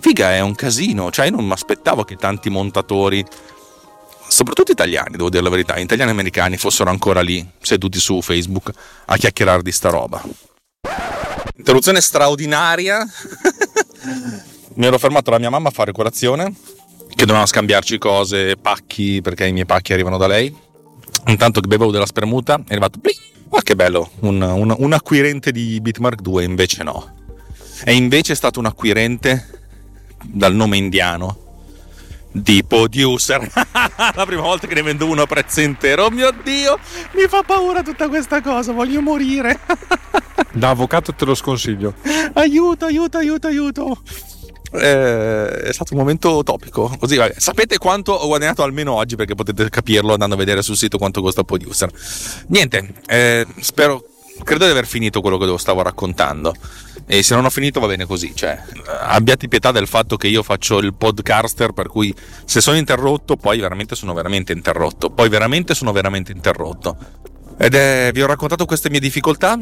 figa, 0.00 0.34
è 0.34 0.40
un 0.40 0.54
casino. 0.54 1.10
Cioè, 1.10 1.26
io 1.26 1.36
non 1.36 1.46
mi 1.46 1.52
aspettavo 1.52 2.04
che 2.04 2.16
tanti 2.16 2.50
montatori, 2.50 3.24
soprattutto 4.28 4.72
italiani, 4.72 5.16
devo 5.16 5.30
dire 5.30 5.42
la 5.42 5.50
verità, 5.50 5.76
italiani 5.76 6.10
e 6.10 6.14
americani, 6.14 6.56
fossero 6.56 6.90
ancora 6.90 7.20
lì, 7.20 7.46
seduti 7.60 7.98
su 7.98 8.20
Facebook 8.20 8.70
a 9.06 9.16
chiacchierare 9.16 9.62
di 9.62 9.72
sta 9.72 9.90
roba. 9.90 10.22
Interruzione 11.56 12.00
straordinaria. 12.00 13.04
mi 14.76 14.86
ero 14.86 14.98
fermato 14.98 15.30
la 15.30 15.38
mia 15.38 15.50
mamma 15.50 15.68
a 15.68 15.72
fare 15.72 15.92
colazione, 15.92 16.52
che 17.08 17.24
dovevamo 17.24 17.46
scambiarci 17.46 17.98
cose, 17.98 18.56
pacchi, 18.56 19.20
perché 19.22 19.46
i 19.46 19.52
miei 19.52 19.66
pacchi 19.66 19.92
arrivano 19.92 20.18
da 20.18 20.26
lei. 20.26 20.54
Intanto 21.26 21.60
che 21.60 21.66
bevevo 21.66 21.90
della 21.90 22.06
spremuta, 22.06 22.56
è 22.56 22.72
arrivato, 22.72 22.98
pli, 23.00 23.12
ma 23.56 23.62
che 23.62 23.74
bello, 23.74 24.10
un, 24.20 24.42
un, 24.42 24.74
un 24.76 24.92
acquirente 24.92 25.50
di 25.50 25.80
Bitmark 25.80 26.20
2, 26.20 26.44
invece 26.44 26.82
no. 26.82 27.14
E 27.84 27.94
invece 27.94 28.34
è 28.34 28.36
stato 28.36 28.58
un 28.58 28.66
acquirente 28.66 29.48
dal 30.22 30.54
nome 30.54 30.76
indiano 30.76 31.44
di 32.30 32.62
producer. 32.62 33.40
la 33.50 34.26
prima 34.26 34.42
volta 34.42 34.66
che 34.66 34.74
ne 34.74 34.82
vendo 34.82 35.06
uno 35.06 35.22
a 35.22 35.26
prezzo 35.26 35.62
intero. 35.62 36.04
Oh 36.04 36.10
mio 36.10 36.34
Dio, 36.44 36.78
mi 37.12 37.26
fa 37.28 37.42
paura 37.42 37.82
tutta 37.82 38.08
questa 38.08 38.42
cosa, 38.42 38.72
voglio 38.72 39.00
morire. 39.00 39.58
da 40.52 40.68
avvocato 40.68 41.14
te 41.14 41.24
lo 41.24 41.34
sconsiglio. 41.34 41.94
Aiuto, 42.34 42.84
aiuto, 42.84 43.16
aiuto, 43.16 43.46
aiuto 43.46 44.02
eh, 44.72 45.62
è 45.62 45.72
stato 45.72 45.94
un 45.94 46.00
momento 46.00 46.42
topico. 46.42 46.94
Così, 46.98 47.16
vabbè. 47.16 47.34
Sapete 47.38 47.78
quanto 47.78 48.12
ho 48.12 48.26
guadagnato 48.26 48.62
almeno 48.62 48.92
oggi 48.92 49.16
perché 49.16 49.34
potete 49.34 49.68
capirlo 49.68 50.12
andando 50.12 50.34
a 50.34 50.38
vedere 50.38 50.62
sul 50.62 50.76
sito 50.76 50.98
quanto 50.98 51.20
costa 51.22 51.40
il 51.40 51.46
producer. 51.46 51.90
Niente, 52.48 52.94
eh, 53.06 53.46
spero, 53.60 54.04
credo 54.42 54.64
di 54.64 54.70
aver 54.70 54.86
finito 54.86 55.20
quello 55.20 55.38
che 55.38 55.58
stavo 55.58 55.82
raccontando. 55.82 56.54
E 57.08 57.22
se 57.22 57.36
non 57.36 57.44
ho 57.44 57.50
finito 57.50 57.78
va 57.78 57.86
bene 57.86 58.04
così, 58.04 58.34
cioè 58.34 58.60
abbiate 59.00 59.46
pietà 59.46 59.70
del 59.70 59.86
fatto 59.86 60.16
che 60.16 60.26
io 60.26 60.42
faccio 60.42 60.78
il 60.78 60.92
podcaster, 60.92 61.70
per 61.70 61.86
cui 61.86 62.12
se 62.44 62.60
sono 62.60 62.76
interrotto, 62.76 63.36
poi 63.36 63.60
veramente 63.60 63.94
sono 63.94 64.12
veramente 64.12 64.52
interrotto, 64.52 65.10
poi 65.10 65.28
veramente 65.28 65.74
sono 65.74 65.92
veramente 65.92 66.32
interrotto. 66.32 66.96
Ed 67.58 67.74
è, 67.74 68.10
vi 68.12 68.22
ho 68.22 68.26
raccontato 68.26 68.66
queste 68.66 68.90
mie 68.90 68.98
difficoltà 68.98 69.56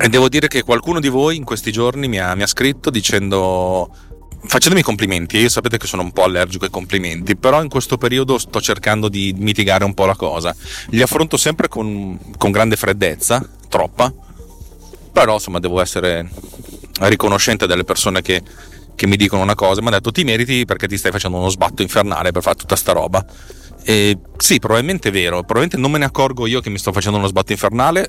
e 0.00 0.08
devo 0.08 0.28
dire 0.28 0.48
che 0.48 0.62
qualcuno 0.62 1.00
di 1.00 1.08
voi 1.08 1.36
in 1.36 1.44
questi 1.44 1.72
giorni 1.72 2.08
mi 2.08 2.18
ha, 2.18 2.34
mi 2.34 2.42
ha 2.42 2.46
scritto 2.46 2.90
dicendo 2.90 3.90
facendomi 4.40 4.82
complimenti, 4.82 5.38
io 5.38 5.48
sapete 5.48 5.78
che 5.78 5.86
sono 5.86 6.02
un 6.02 6.12
po' 6.12 6.22
allergico 6.22 6.64
ai 6.64 6.70
complimenti, 6.70 7.36
però 7.36 7.62
in 7.62 7.68
questo 7.68 7.98
periodo 7.98 8.38
sto 8.38 8.60
cercando 8.60 9.08
di 9.08 9.34
mitigare 9.36 9.84
un 9.84 9.94
po' 9.94 10.06
la 10.06 10.14
cosa. 10.14 10.54
Li 10.90 11.02
affronto 11.02 11.36
sempre 11.36 11.68
con, 11.68 12.18
con 12.36 12.50
grande 12.50 12.76
freddezza, 12.76 13.46
troppa, 13.68 14.12
però 15.12 15.34
insomma 15.34 15.58
devo 15.58 15.80
essere 15.80 16.28
riconoscente 17.00 17.66
delle 17.66 17.84
persone 17.84 18.22
che, 18.22 18.42
che 18.94 19.06
mi 19.06 19.16
dicono 19.16 19.42
una 19.42 19.54
cosa, 19.54 19.80
mi 19.80 19.88
ha 19.88 19.92
detto 19.92 20.12
ti 20.12 20.24
meriti 20.24 20.64
perché 20.64 20.86
ti 20.86 20.96
stai 20.96 21.10
facendo 21.10 21.38
uno 21.38 21.48
sbatto 21.48 21.82
infernale 21.82 22.30
per 22.30 22.42
fare 22.42 22.56
tutta 22.56 22.76
sta 22.76 22.92
roba. 22.92 23.24
E 23.84 24.18
sì, 24.36 24.58
probabilmente 24.58 25.08
è 25.08 25.12
vero, 25.12 25.38
probabilmente 25.38 25.76
non 25.76 25.90
me 25.90 25.98
ne 25.98 26.04
accorgo 26.04 26.46
io 26.46 26.60
che 26.60 26.70
mi 26.70 26.78
sto 26.78 26.92
facendo 26.92 27.18
uno 27.18 27.26
sbatto 27.26 27.52
infernale, 27.52 28.08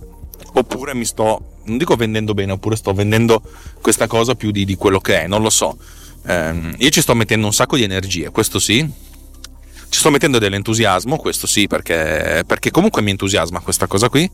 oppure 0.53 0.93
mi 0.93 1.05
sto, 1.05 1.58
non 1.69 1.77
dico 1.77 1.95
vendendo 1.95 2.33
bene, 2.33 2.51
oppure 2.51 2.75
sto 2.75 2.93
vendendo 2.93 3.41
questa 3.81 4.07
cosa 4.07 4.35
più 4.35 4.51
di, 4.51 4.65
di 4.65 4.75
quello 4.75 4.99
che 4.99 5.21
è, 5.21 5.27
non 5.27 5.41
lo 5.41 5.49
so. 5.49 5.77
Eh, 6.25 6.75
io 6.77 6.89
ci 6.89 7.01
sto 7.01 7.13
mettendo 7.15 7.45
un 7.45 7.53
sacco 7.53 7.75
di 7.77 7.83
energie, 7.83 8.29
questo 8.29 8.59
sì. 8.59 9.07
Ci 9.89 9.97
sto 9.97 10.11
mettendo 10.11 10.37
dell'entusiasmo, 10.37 11.17
questo 11.17 11.47
sì, 11.47 11.67
perché, 11.67 12.43
perché 12.45 12.69
comunque 12.69 13.01
mi 13.01 13.11
entusiasma 13.11 13.59
questa 13.59 13.87
cosa 13.87 14.09
qui. 14.09 14.29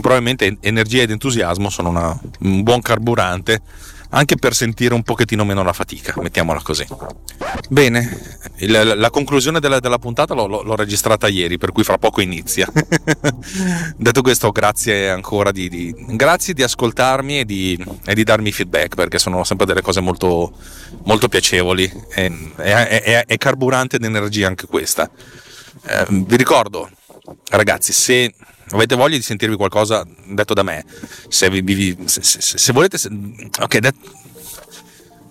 Probabilmente 0.00 0.58
energia 0.60 1.02
ed 1.02 1.10
entusiasmo 1.10 1.70
sono 1.70 1.88
una, 1.88 2.20
un 2.40 2.62
buon 2.62 2.80
carburante 2.80 3.62
anche 4.14 4.36
per 4.36 4.54
sentire 4.54 4.94
un 4.94 5.02
pochettino 5.02 5.44
meno 5.44 5.62
la 5.62 5.72
fatica, 5.72 6.14
mettiamola 6.20 6.60
così. 6.62 6.86
Bene, 7.68 8.38
il, 8.58 8.92
la 8.96 9.10
conclusione 9.10 9.58
della, 9.58 9.80
della 9.80 9.98
puntata 9.98 10.34
l'ho, 10.34 10.46
l'ho, 10.46 10.76
registrata 10.76 11.26
ieri, 11.26 11.58
per 11.58 11.72
cui 11.72 11.82
fra 11.82 11.98
poco 11.98 12.20
inizia. 12.20 12.66
Detto 13.96 14.22
questo, 14.22 14.50
grazie 14.52 15.10
ancora 15.10 15.50
di, 15.50 15.68
di, 15.68 15.94
grazie 16.10 16.54
di 16.54 16.62
ascoltarmi 16.62 17.40
e 17.40 17.44
di, 17.44 17.84
e 18.04 18.14
di, 18.14 18.22
darmi 18.22 18.52
feedback, 18.52 18.94
perché 18.94 19.18
sono 19.18 19.42
sempre 19.42 19.66
delle 19.66 19.82
cose 19.82 20.00
molto, 20.00 20.52
molto 21.04 21.28
piacevoli 21.28 21.90
e, 22.14 22.52
è, 22.56 23.24
è 23.26 23.36
carburante 23.36 23.98
d'energia 23.98 24.46
anche 24.46 24.66
questa. 24.66 25.10
Eh, 25.86 26.06
vi 26.08 26.36
ricordo, 26.36 26.88
ragazzi, 27.50 27.92
se 27.92 28.34
avete 28.70 28.94
voglia 28.96 29.16
di 29.16 29.22
sentirvi 29.22 29.56
qualcosa 29.56 30.06
detto 30.26 30.54
da 30.54 30.62
me, 30.62 30.84
se, 31.28 31.48
vi, 31.50 31.96
se, 32.04 32.22
se, 32.22 32.58
se 32.58 32.72
volete, 32.72 32.98
ok, 33.60 33.78
det, 33.78 33.94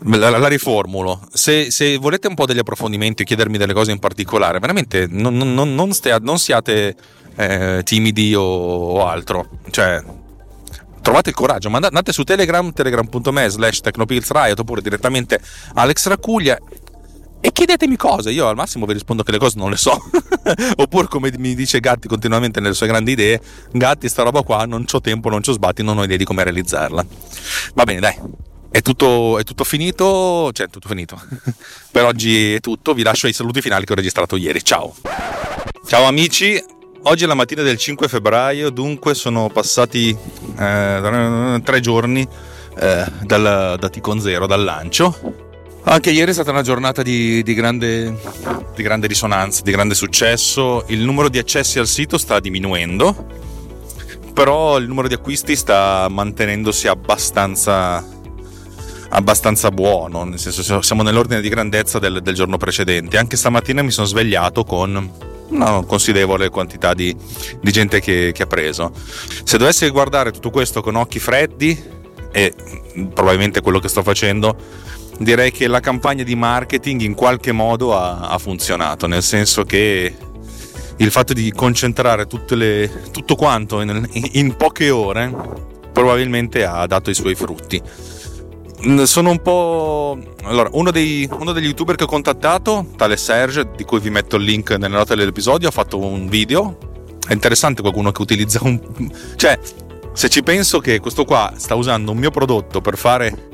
la, 0.05 0.29
la, 0.29 0.47
riformulo. 0.47 1.27
Se, 1.31 1.71
se, 1.71 1.97
volete 1.97 2.27
un 2.27 2.35
po' 2.35 2.45
degli 2.45 2.59
approfondimenti 2.59 3.21
o 3.21 3.25
chiedermi 3.25 3.57
delle 3.57 3.73
cose 3.73 3.91
in 3.91 3.99
particolare, 3.99 4.59
veramente 4.59 5.07
non, 5.09 5.35
non, 5.35 5.53
non, 5.53 5.93
stia, 5.93 6.17
non 6.17 6.39
siate 6.39 6.95
eh, 7.35 7.81
timidi 7.83 8.33
o, 8.35 8.41
o, 8.41 9.05
altro. 9.07 9.49
Cioè, 9.69 10.03
trovate 11.01 11.29
il 11.29 11.35
coraggio, 11.35 11.69
andate 11.69 12.11
su 12.11 12.23
Telegram, 12.23 12.71
telegram.me 12.71 13.49
slash 13.49 13.81
oppure 14.57 14.81
direttamente 14.81 15.39
Alex 15.73 16.07
Racuglia 16.07 16.57
e 17.45 17.51
chiedetemi 17.51 17.97
cose, 17.97 18.31
io 18.31 18.47
al 18.47 18.55
massimo 18.55 18.85
vi 18.85 18.93
rispondo 18.93 19.21
che 19.21 19.33
le 19.33 19.37
cose 19.37 19.57
non 19.57 19.69
le 19.69 19.75
so. 19.75 20.01
Oppure 20.77 21.07
come 21.07 21.29
mi 21.39 21.55
dice 21.55 21.81
Gatti 21.81 22.07
continuamente 22.07 22.61
nelle 22.61 22.73
sue 22.73 22.87
grandi 22.87 23.11
idee, 23.11 23.41
Gatti 23.73 24.07
sta 24.07 24.23
roba 24.23 24.43
qua 24.43 24.63
non 24.65 24.85
ho 24.89 25.01
tempo, 25.01 25.27
non 25.27 25.41
ho 25.45 25.51
sbatti, 25.51 25.83
non 25.83 25.97
ho 25.97 26.05
idea 26.05 26.15
di 26.15 26.23
come 26.23 26.41
realizzarla. 26.41 27.05
Va 27.73 27.83
bene, 27.83 27.99
dai. 27.99 28.17
È 28.71 28.81
tutto, 28.81 29.39
è 29.39 29.43
tutto 29.43 29.65
finito, 29.65 30.51
cioè 30.53 30.69
tutto 30.69 30.87
finito. 30.87 31.21
per 31.91 32.05
oggi 32.05 32.53
è 32.53 32.61
tutto, 32.61 32.93
vi 32.93 33.03
lascio 33.03 33.27
i 33.27 33.33
saluti 33.33 33.59
finali 33.59 33.83
che 33.83 33.91
ho 33.91 33.97
registrato 33.97 34.37
ieri. 34.37 34.63
Ciao. 34.63 34.95
Ciao 35.85 36.05
amici, 36.05 36.63
Oggi 37.05 37.25
è 37.25 37.27
la 37.27 37.33
mattina 37.33 37.61
del 37.61 37.75
5 37.75 38.07
febbraio, 38.07 38.69
dunque 38.69 39.13
sono 39.13 39.49
passati 39.49 40.17
eh, 40.57 41.61
tre 41.61 41.79
giorni 41.81 42.25
eh, 42.79 43.05
dal, 43.23 43.75
da 43.77 43.89
Ticon 43.89 44.21
Zero, 44.21 44.47
dal 44.47 44.63
lancio. 44.63 45.42
Anche 45.85 46.11
ieri 46.11 46.31
è 46.31 46.33
stata 46.33 46.51
una 46.51 46.61
giornata 46.61 47.01
di, 47.01 47.43
di, 47.43 47.53
grande, 47.53 48.17
di, 48.73 48.83
grande, 48.83 49.07
risonanza, 49.07 49.61
di 49.63 49.71
grande 49.71 49.95
successo. 49.95 50.85
Il 50.87 51.01
numero 51.01 51.27
di 51.27 51.37
accessi 51.37 51.77
al 51.77 51.87
sito 51.87 52.17
sta 52.17 52.39
diminuendo, 52.39 53.27
però 54.33 54.77
il 54.77 54.87
numero 54.87 55.09
di 55.09 55.13
acquisti 55.13 55.57
sta 55.57 56.07
mantenendosi 56.09 56.87
abbastanza, 56.87 58.03
abbastanza 59.09 59.71
buono, 59.71 60.23
nel 60.23 60.39
senso 60.39 60.81
siamo 60.81 61.03
nell'ordine 61.03 61.41
di 61.41 61.49
grandezza 61.49 61.99
del, 61.99 62.21
del 62.23 62.33
giorno 62.33 62.55
precedente. 62.57 63.17
Anche 63.17 63.35
stamattina 63.35 63.81
mi 63.81 63.91
sono 63.91 64.07
svegliato 64.07 64.63
con 64.63 65.11
una 65.49 65.83
considerevole 65.85 66.49
quantità 66.49 66.93
di, 66.93 67.15
di 67.61 67.71
gente 67.71 67.99
che, 67.99 68.31
che 68.33 68.43
ha 68.43 68.47
preso. 68.47 68.93
Se 69.43 69.57
dovessi 69.57 69.87
guardare 69.89 70.31
tutto 70.31 70.49
questo 70.49 70.81
con 70.81 70.95
occhi 70.95 71.19
freddi, 71.19 71.91
e 72.31 72.53
probabilmente 73.13 73.61
quello 73.61 73.79
che 73.79 73.89
sto 73.89 74.01
facendo, 74.01 74.57
direi 75.19 75.51
che 75.51 75.67
la 75.67 75.79
campagna 75.79 76.23
di 76.23 76.35
marketing 76.35 77.01
in 77.01 77.13
qualche 77.13 77.51
modo 77.51 77.95
ha, 77.95 78.29
ha 78.29 78.37
funzionato, 78.37 79.07
nel 79.07 79.23
senso 79.23 79.63
che 79.63 80.15
il 80.97 81.11
fatto 81.11 81.33
di 81.33 81.51
concentrare 81.51 82.27
le, 82.49 82.91
tutto 83.11 83.35
quanto 83.35 83.81
in, 83.81 84.07
in, 84.11 84.55
poche 84.55 84.89
ore 84.89 85.33
probabilmente 85.91 86.65
ha 86.65 86.85
dato 86.85 87.09
i 87.09 87.13
suoi 87.13 87.35
frutti. 87.35 87.81
Sono 89.05 89.29
un 89.29 89.41
po'. 89.41 90.17
Allora, 90.43 90.69
uno, 90.73 90.91
dei, 90.91 91.27
uno 91.39 91.53
degli 91.53 91.67
youtuber 91.67 91.95
che 91.95 92.03
ho 92.03 92.07
contattato, 92.07 92.87
tale 92.97 93.15
Serge, 93.15 93.69
di 93.77 93.85
cui 93.85 93.99
vi 93.99 94.09
metto 94.09 94.35
il 94.35 94.43
link 94.43 94.71
nelle 94.71 94.95
note 94.95 95.15
dell'episodio, 95.15 95.69
ha 95.69 95.71
fatto 95.71 95.97
un 95.97 96.27
video. 96.27 96.77
È 97.25 97.31
interessante 97.31 97.81
qualcuno 97.81 98.11
che 98.11 98.21
utilizza 98.21 98.59
un. 98.63 98.81
cioè, 99.37 99.57
se 100.11 100.27
ci 100.27 100.43
penso 100.43 100.79
che 100.79 100.99
questo 100.99 101.23
qua 101.23 101.53
sta 101.55 101.75
usando 101.75 102.11
un 102.11 102.17
mio 102.17 102.29
prodotto 102.29 102.81
per 102.81 102.97
fare 102.97 103.51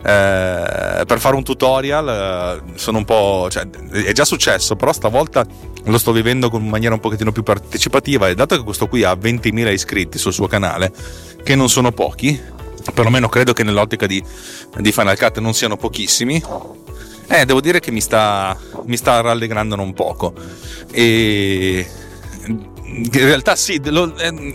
eh, 0.00 1.04
per 1.06 1.18
fare 1.18 1.34
un 1.34 1.42
tutorial 1.42 2.08
eh, 2.08 2.78
sono 2.78 2.98
un 2.98 3.04
po'. 3.04 3.48
Cioè, 3.50 3.68
è 3.68 4.12
già 4.12 4.24
successo, 4.24 4.76
però 4.76 4.92
stavolta 4.92 5.44
lo 5.84 5.98
sto 5.98 6.12
vivendo 6.12 6.50
in 6.52 6.68
maniera 6.68 6.94
un 6.94 7.00
pochettino 7.00 7.32
più 7.32 7.42
partecipativa. 7.42 8.28
E 8.28 8.34
dato 8.34 8.56
che 8.56 8.62
questo 8.62 8.86
qui 8.86 9.02
ha 9.02 9.12
20.000 9.12 9.72
iscritti 9.72 10.18
sul 10.18 10.32
suo 10.32 10.46
canale, 10.46 10.92
che 11.42 11.54
non 11.56 11.68
sono 11.68 11.90
pochi, 11.92 12.40
perlomeno 12.94 13.28
credo 13.28 13.52
che 13.52 13.64
nell'ottica 13.64 14.06
di, 14.06 14.22
di 14.78 14.92
Final 14.92 15.18
Cut 15.18 15.38
non 15.38 15.52
siano 15.52 15.76
pochissimi. 15.76 16.42
Eh, 17.30 17.44
devo 17.44 17.60
dire 17.60 17.80
che 17.80 17.90
mi 17.90 18.00
sta, 18.00 18.56
mi 18.84 18.96
sta 18.96 19.20
rallegrando 19.20 19.74
un 19.80 19.92
poco. 19.94 20.32
E 20.90 21.86
in 22.46 23.10
realtà 23.10 23.56
sì, 23.56 23.80
lo, 23.84 24.16
eh, 24.16 24.52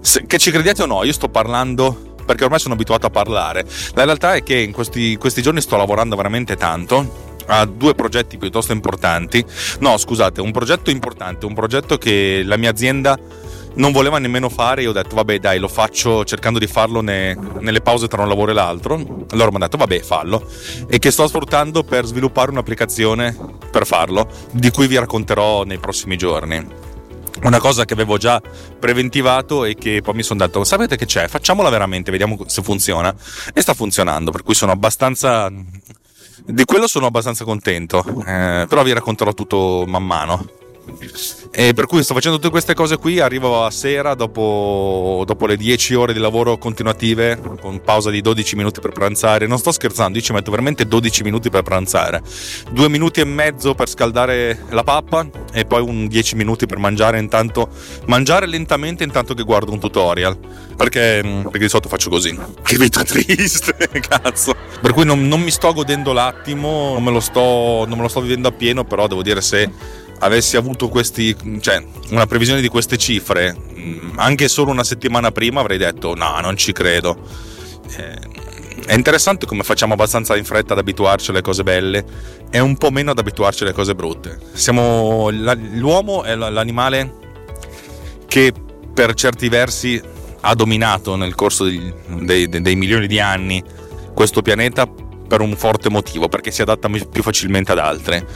se, 0.00 0.26
che 0.26 0.38
ci 0.38 0.50
crediate 0.50 0.82
o 0.82 0.86
no, 0.86 1.04
io 1.04 1.12
sto 1.12 1.28
parlando 1.28 2.07
perché 2.28 2.44
ormai 2.44 2.58
sono 2.58 2.74
abituato 2.74 3.06
a 3.06 3.10
parlare. 3.10 3.64
La 3.94 4.04
realtà 4.04 4.34
è 4.34 4.42
che 4.42 4.58
in 4.58 4.70
questi, 4.70 5.16
questi 5.16 5.40
giorni 5.40 5.62
sto 5.62 5.78
lavorando 5.78 6.14
veramente 6.14 6.56
tanto 6.56 7.36
a 7.46 7.64
due 7.64 7.94
progetti 7.94 8.36
piuttosto 8.36 8.72
importanti. 8.72 9.42
No, 9.80 9.96
scusate, 9.96 10.42
un 10.42 10.52
progetto 10.52 10.90
importante, 10.90 11.46
un 11.46 11.54
progetto 11.54 11.96
che 11.96 12.42
la 12.44 12.58
mia 12.58 12.68
azienda 12.68 13.18
non 13.76 13.92
voleva 13.92 14.18
nemmeno 14.18 14.50
fare. 14.50 14.82
Io 14.82 14.90
ho 14.90 14.92
detto, 14.92 15.14
vabbè, 15.14 15.38
dai, 15.38 15.58
lo 15.58 15.68
faccio 15.68 16.22
cercando 16.26 16.58
di 16.58 16.66
farlo 16.66 17.00
ne, 17.00 17.34
nelle 17.60 17.80
pause 17.80 18.08
tra 18.08 18.20
un 18.20 18.28
lavoro 18.28 18.50
e 18.50 18.54
l'altro. 18.54 18.94
Allora 19.30 19.48
mi 19.48 19.54
hanno 19.54 19.58
detto, 19.60 19.78
vabbè, 19.78 20.00
fallo. 20.00 20.46
E 20.86 20.98
che 20.98 21.10
sto 21.10 21.26
sfruttando 21.26 21.82
per 21.82 22.04
sviluppare 22.04 22.50
un'applicazione 22.50 23.34
per 23.70 23.86
farlo, 23.86 24.28
di 24.50 24.70
cui 24.70 24.86
vi 24.86 24.98
racconterò 24.98 25.64
nei 25.64 25.78
prossimi 25.78 26.18
giorni 26.18 26.87
una 27.42 27.58
cosa 27.58 27.84
che 27.84 27.94
avevo 27.94 28.16
già 28.16 28.40
preventivato 28.78 29.64
e 29.64 29.74
che 29.74 30.00
poi 30.02 30.14
mi 30.14 30.22
sono 30.22 30.44
detto 30.44 30.64
sapete 30.64 30.96
che 30.96 31.06
c'è? 31.06 31.28
Facciamola 31.28 31.68
veramente 31.68 32.10
vediamo 32.10 32.38
se 32.46 32.62
funziona. 32.62 33.14
E 33.52 33.60
sta 33.60 33.74
funzionando 33.74 34.30
per 34.30 34.42
cui 34.42 34.54
sono 34.54 34.72
abbastanza 34.72 35.50
di 36.44 36.64
quello 36.64 36.86
sono 36.86 37.06
abbastanza 37.06 37.44
contento 37.44 38.02
eh, 38.24 38.64
però 38.68 38.82
vi 38.82 38.92
racconterò 38.92 39.34
tutto 39.34 39.84
man 39.86 40.04
mano 40.04 40.48
e 41.50 41.74
per 41.74 41.86
cui 41.86 42.02
sto 42.02 42.14
facendo 42.14 42.36
tutte 42.36 42.50
queste 42.50 42.74
cose 42.74 42.96
qui, 42.96 43.20
arrivo 43.20 43.64
a 43.64 43.70
sera 43.70 44.14
dopo, 44.14 45.22
dopo, 45.26 45.46
le 45.46 45.56
10 45.56 45.94
ore 45.94 46.12
di 46.12 46.18
lavoro 46.18 46.56
continuative, 46.58 47.40
con 47.60 47.80
pausa 47.80 48.10
di 48.10 48.20
12 48.20 48.56
minuti 48.56 48.80
per 48.80 48.92
pranzare. 48.92 49.46
Non 49.46 49.58
sto 49.58 49.72
scherzando, 49.72 50.18
io 50.18 50.24
ci 50.24 50.32
metto 50.32 50.50
veramente 50.50 50.86
12 50.86 51.22
minuti 51.22 51.50
per 51.50 51.62
pranzare. 51.62 52.22
Due 52.70 52.88
minuti 52.88 53.20
e 53.20 53.24
mezzo 53.24 53.74
per 53.74 53.88
scaldare 53.88 54.64
la 54.70 54.84
pappa 54.84 55.28
e 55.52 55.64
poi 55.64 55.82
un 55.82 56.06
10 56.06 56.36
minuti 56.36 56.66
per 56.66 56.78
mangiare 56.78 57.18
intanto. 57.18 57.68
Mangiare 58.06 58.46
lentamente 58.46 59.04
intanto 59.04 59.34
che 59.34 59.42
guardo 59.42 59.72
un 59.72 59.80
tutorial. 59.80 60.36
Perché, 60.76 61.22
perché 61.42 61.58
di 61.58 61.68
solito 61.68 61.88
faccio 61.88 62.08
così. 62.08 62.38
Che 62.62 62.76
vita 62.76 63.02
triste, 63.02 63.74
cazzo. 64.06 64.54
Per 64.80 64.92
cui 64.92 65.04
non, 65.04 65.26
non 65.26 65.40
mi 65.40 65.50
sto 65.50 65.72
godendo 65.72 66.12
l'attimo, 66.12 66.92
non 66.92 67.02
me 67.02 67.10
lo 67.10 67.20
sto, 67.20 67.84
non 67.84 67.96
me 67.96 68.02
lo 68.02 68.08
sto 68.08 68.20
vivendo 68.20 68.46
appieno, 68.46 68.84
però 68.84 69.08
devo 69.08 69.22
dire 69.22 69.40
se 69.40 69.68
avessi 70.20 70.56
avuto 70.56 70.88
questi, 70.88 71.36
cioè, 71.60 71.82
una 72.10 72.26
previsione 72.26 72.60
di 72.60 72.68
queste 72.68 72.96
cifre 72.96 73.56
mm, 73.56 74.18
anche 74.18 74.48
solo 74.48 74.70
una 74.70 74.84
settimana 74.84 75.30
prima 75.30 75.60
avrei 75.60 75.78
detto 75.78 76.14
no, 76.14 76.38
non 76.40 76.56
ci 76.56 76.72
credo. 76.72 77.16
Eh, 77.96 78.36
è 78.86 78.94
interessante 78.94 79.44
come 79.44 79.62
facciamo 79.64 79.92
abbastanza 79.92 80.36
in 80.36 80.44
fretta 80.44 80.72
ad 80.72 80.78
abituarci 80.78 81.30
alle 81.30 81.42
cose 81.42 81.62
belle 81.62 82.04
e 82.50 82.58
un 82.58 82.76
po' 82.76 82.90
meno 82.90 83.10
ad 83.10 83.18
abituarci 83.18 83.62
alle 83.64 83.72
cose 83.72 83.94
brutte. 83.94 84.38
Siamo, 84.52 85.28
l'uomo 85.30 86.22
è 86.22 86.34
l'animale 86.34 87.12
che 88.26 88.52
per 88.94 89.14
certi 89.14 89.48
versi 89.48 90.00
ha 90.40 90.54
dominato 90.54 91.16
nel 91.16 91.34
corso 91.34 91.64
dei, 91.64 91.92
dei, 92.20 92.48
dei 92.48 92.76
milioni 92.76 93.06
di 93.06 93.20
anni 93.20 93.62
questo 94.14 94.40
pianeta 94.42 94.86
per 94.86 95.40
un 95.42 95.54
forte 95.54 95.90
motivo, 95.90 96.28
perché 96.28 96.50
si 96.50 96.62
adatta 96.62 96.88
più 96.88 97.22
facilmente 97.22 97.72
ad 97.72 97.78
altre. 97.78 98.26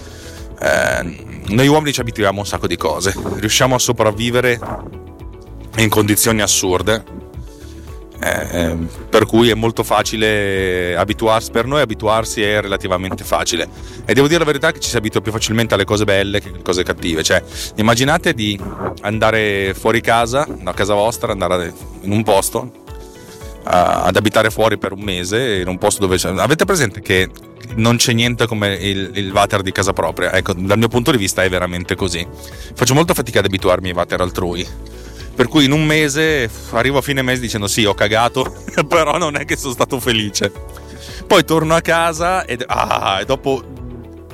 Eh, 0.61 1.32
noi 1.49 1.67
uomini 1.67 1.93
ci 1.93 2.01
abituiamo 2.01 2.39
a 2.39 2.41
un 2.41 2.47
sacco 2.47 2.67
di 2.67 2.77
cose, 2.77 3.15
riusciamo 3.37 3.75
a 3.75 3.79
sopravvivere 3.79 4.59
in 5.77 5.89
condizioni 5.89 6.43
assurde, 6.43 7.21
eh, 8.21 8.77
per 9.09 9.27
cui 9.27 9.49
è 9.49 9.55
molto 9.55 9.83
facile 9.83 10.97
abituarsi, 10.97 11.51
per 11.51 11.67
noi 11.67 11.81
abituarsi 11.81 12.43
è 12.43 12.61
relativamente 12.61 13.25
facile. 13.25 13.69
E 14.05 14.15
devo 14.15 14.27
dire 14.27 14.39
la 14.41 14.45
verità 14.45 14.71
che 14.71 14.81
ci 14.81 14.89
si 14.89 14.97
abitua 14.97 15.21
più 15.21 15.33
facilmente 15.33 15.75
alle 15.75 15.85
cose 15.85 16.05
belle 16.05 16.41
che 16.41 16.49
alle 16.49 16.63
cose 16.63 16.83
cattive, 16.85 17.23
cioè 17.23 17.43
immaginate 17.77 18.33
di 18.33 18.59
andare 19.01 19.75
fuori 19.75 20.01
casa, 20.01 20.47
da 20.49 20.73
casa 20.73 20.95
vostra, 20.95 21.33
andare 21.33 21.73
in 22.03 22.13
un 22.13 22.23
posto 22.23 22.82
ad 23.65 24.17
abitare 24.17 24.51
fuori 24.51 24.79
per 24.79 24.93
un 24.93 25.01
mese 25.01 25.61
in 25.61 25.69
un 25.69 25.79
posto 25.79 26.01
dove 26.01 26.17
c'è... 26.17 26.31
avete 26.37 26.65
presente 26.65 27.01
che 27.01 27.31
non 27.77 27.97
c'è 27.97 28.13
niente 28.13 28.47
come 28.47 28.75
il, 28.75 29.11
il 29.15 29.33
water 29.33 29.63
di 29.63 29.73
casa 29.73 29.93
propria. 29.93 30.33
Ecco, 30.33 30.53
dal 30.55 30.79
mio 30.79 30.89
punto 30.89 31.11
di 31.11 31.17
vista 31.17 31.43
è 31.43 31.49
veramente 31.49 31.95
così. 31.95 32.27
Faccio 32.75 32.95
molta 32.95 33.15
fatica 33.15 33.39
ad 33.39 33.47
abituarmi 33.47 33.89
ai 33.89 33.95
water 33.95 34.21
altrui. 34.21 34.67
Per 35.35 35.49
cui 35.49 35.65
in 35.65 35.73
un 35.73 35.85
mese 35.85 36.51
arrivo 36.73 36.99
a 36.99 37.03
fine 37.03 37.23
mese 37.23 37.41
dicendo 37.41 37.67
sì, 37.67 37.85
ho 37.85 37.95
cagato, 37.95 38.55
però 38.87 39.17
non 39.17 39.37
è 39.37 39.45
che 39.45 39.57
sono 39.57 39.73
stato 39.73 39.99
felice. 40.01 40.53
Poi 41.27 41.45
torno 41.45 41.75
a 41.75 41.81
casa 41.81 42.45
e, 42.45 42.59
ah, 42.67 43.19
e 43.21 43.25
dopo 43.25 43.63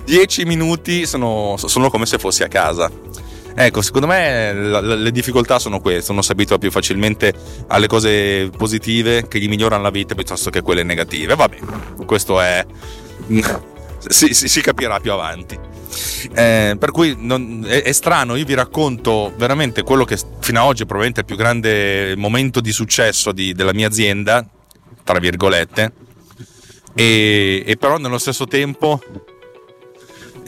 dieci 0.05 0.45
minuti 0.45 1.07
sono, 1.07 1.57
sono 1.59 1.91
come 1.91 2.07
se 2.07 2.19
fossi 2.19 2.43
a 2.43 2.49
casa. 2.49 2.91
Ecco, 3.61 3.83
secondo 3.83 4.07
me 4.07 4.53
le 4.53 5.11
difficoltà 5.11 5.59
sono 5.59 5.81
queste, 5.81 6.13
uno 6.13 6.23
si 6.23 6.31
abitua 6.31 6.59
più 6.59 6.71
facilmente 6.71 7.35
alle 7.67 7.89
cose 7.89 8.51
positive 8.57 9.27
che 9.27 9.41
gli 9.41 9.49
migliorano 9.49 9.83
la 9.83 9.91
vita 9.91 10.15
piuttosto 10.15 10.49
che 10.49 10.63
quelle 10.63 10.85
negative. 10.85 11.35
Vabbè, 11.35 11.59
questo 12.07 12.41
è 12.41 12.65
si, 13.99 14.33
si, 14.33 14.47
si, 14.47 14.61
capirà 14.61 15.01
più 15.01 15.11
avanti. 15.11 15.59
Eh, 16.35 16.77
per 16.79 16.93
cui 16.93 17.17
non, 17.19 17.65
è, 17.67 17.83
è, 17.83 17.91
strano, 17.91 18.37
io 18.37 18.45
vi 18.45 18.55
racconto 18.55 19.33
veramente 19.37 19.83
quello 19.83 20.05
che 20.05 20.17
fino 20.39 20.61
ad 20.61 20.67
oggi 20.67 20.85
è 20.85 20.87
probabilmente 20.87 21.21
il 21.21 21.27
più 21.27 21.35
grande 21.35 22.15
momento 22.17 22.61
di 22.61 22.71
successo 22.71 23.33
di, 23.33 23.55
della 23.55 23.75
mia 23.75 23.89
azienda, 23.89 24.47
tra 25.03 25.19
virgolette, 25.19 25.93
e, 26.95 27.65
e 27.67 27.77
però 27.77 27.99
nello 27.99 28.19
stesso 28.19 28.47
tempo 28.47 29.03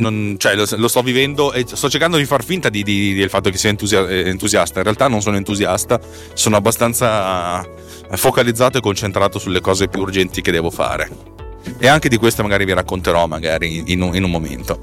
non, 0.00 0.36
cioè, 0.38 0.54
lo, 0.54 0.66
lo, 0.76 0.88
sto 0.88 1.02
vivendo 1.02 1.52
e 1.52 1.64
sto 1.66 1.88
cercando 1.88 2.16
di 2.16 2.24
far 2.24 2.44
finta 2.44 2.68
di, 2.68 2.82
di, 2.82 3.14
del 3.14 3.28
fatto 3.28 3.50
che 3.50 3.58
sia 3.58 3.70
entusia, 3.70 4.08
entusiasta. 4.08 4.78
In 4.78 4.84
realtà 4.84 5.08
non 5.08 5.22
sono 5.22 5.36
entusiasta, 5.36 6.00
sono 6.34 6.56
abbastanza 6.56 7.66
focalizzato 8.12 8.78
e 8.78 8.80
concentrato 8.80 9.38
sulle 9.38 9.60
cose 9.60 9.88
più 9.88 10.00
urgenti 10.00 10.40
che 10.42 10.50
devo 10.50 10.70
fare 10.70 11.38
e 11.78 11.88
anche 11.88 12.08
di 12.08 12.16
questo 12.16 12.42
magari 12.42 12.64
vi 12.64 12.72
racconterò 12.72 13.26
magari 13.26 13.84
in 13.86 14.02
un, 14.02 14.14
in 14.14 14.24
un 14.24 14.30
momento. 14.30 14.80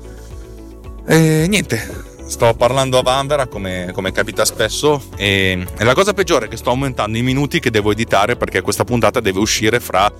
E 1.07 1.45
niente, 1.47 2.05
sto 2.25 2.53
parlando 2.53 2.99
a 2.99 3.01
Vanvera 3.01 3.47
come, 3.47 3.91
come 3.93 4.11
capita 4.11 4.45
spesso 4.45 5.01
e, 5.15 5.65
e, 5.77 5.83
la 5.83 5.93
cosa 5.93 6.13
peggiore 6.13 6.45
è 6.45 6.49
che 6.49 6.57
sto 6.57 6.69
aumentando 6.69 7.17
i 7.17 7.21
minuti 7.21 7.59
che 7.59 7.71
devo 7.71 7.91
editare 7.91 8.35
perché 8.35 8.61
questa 8.61 8.83
puntata 8.83 9.19
deve 9.19 9.39
uscire 9.39 9.79
fra 9.79 10.11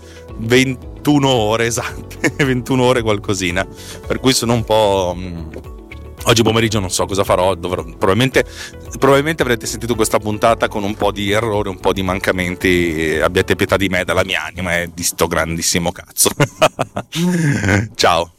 21 1.07 1.27
ore 1.29 1.65
esatte, 1.67 2.43
21 2.43 2.83
ore 2.83 3.01
qualcosina, 3.01 3.65
per 4.05 4.19
cui 4.19 4.33
sono 4.33 4.53
un 4.53 4.63
po' 4.63 5.15
Oggi 6.23 6.43
pomeriggio 6.43 6.81
non 6.81 6.89
so 6.89 7.05
cosa 7.05 7.23
farò, 7.23 7.55
dovrò, 7.55 7.83
probabilmente, 7.83 8.43
probabilmente, 8.99 9.43
avrete 9.43 9.65
sentito 9.65 9.95
questa 9.95 10.19
puntata 10.19 10.67
con 10.67 10.83
un 10.83 10.93
po' 10.93 11.13
di 11.13 11.31
errori, 11.31 11.69
un 11.69 11.79
po' 11.79 11.93
di 11.93 12.03
mancamenti, 12.03 13.17
abbiate 13.23 13.55
pietà 13.55 13.77
di 13.77 13.87
me, 13.87 14.03
dalla 14.03 14.25
mia 14.25 14.43
anima 14.43 14.77
e 14.77 14.91
di 14.93 15.03
sto 15.03 15.27
grandissimo 15.27 15.93
cazzo. 15.93 16.31
Ciao. 17.95 18.33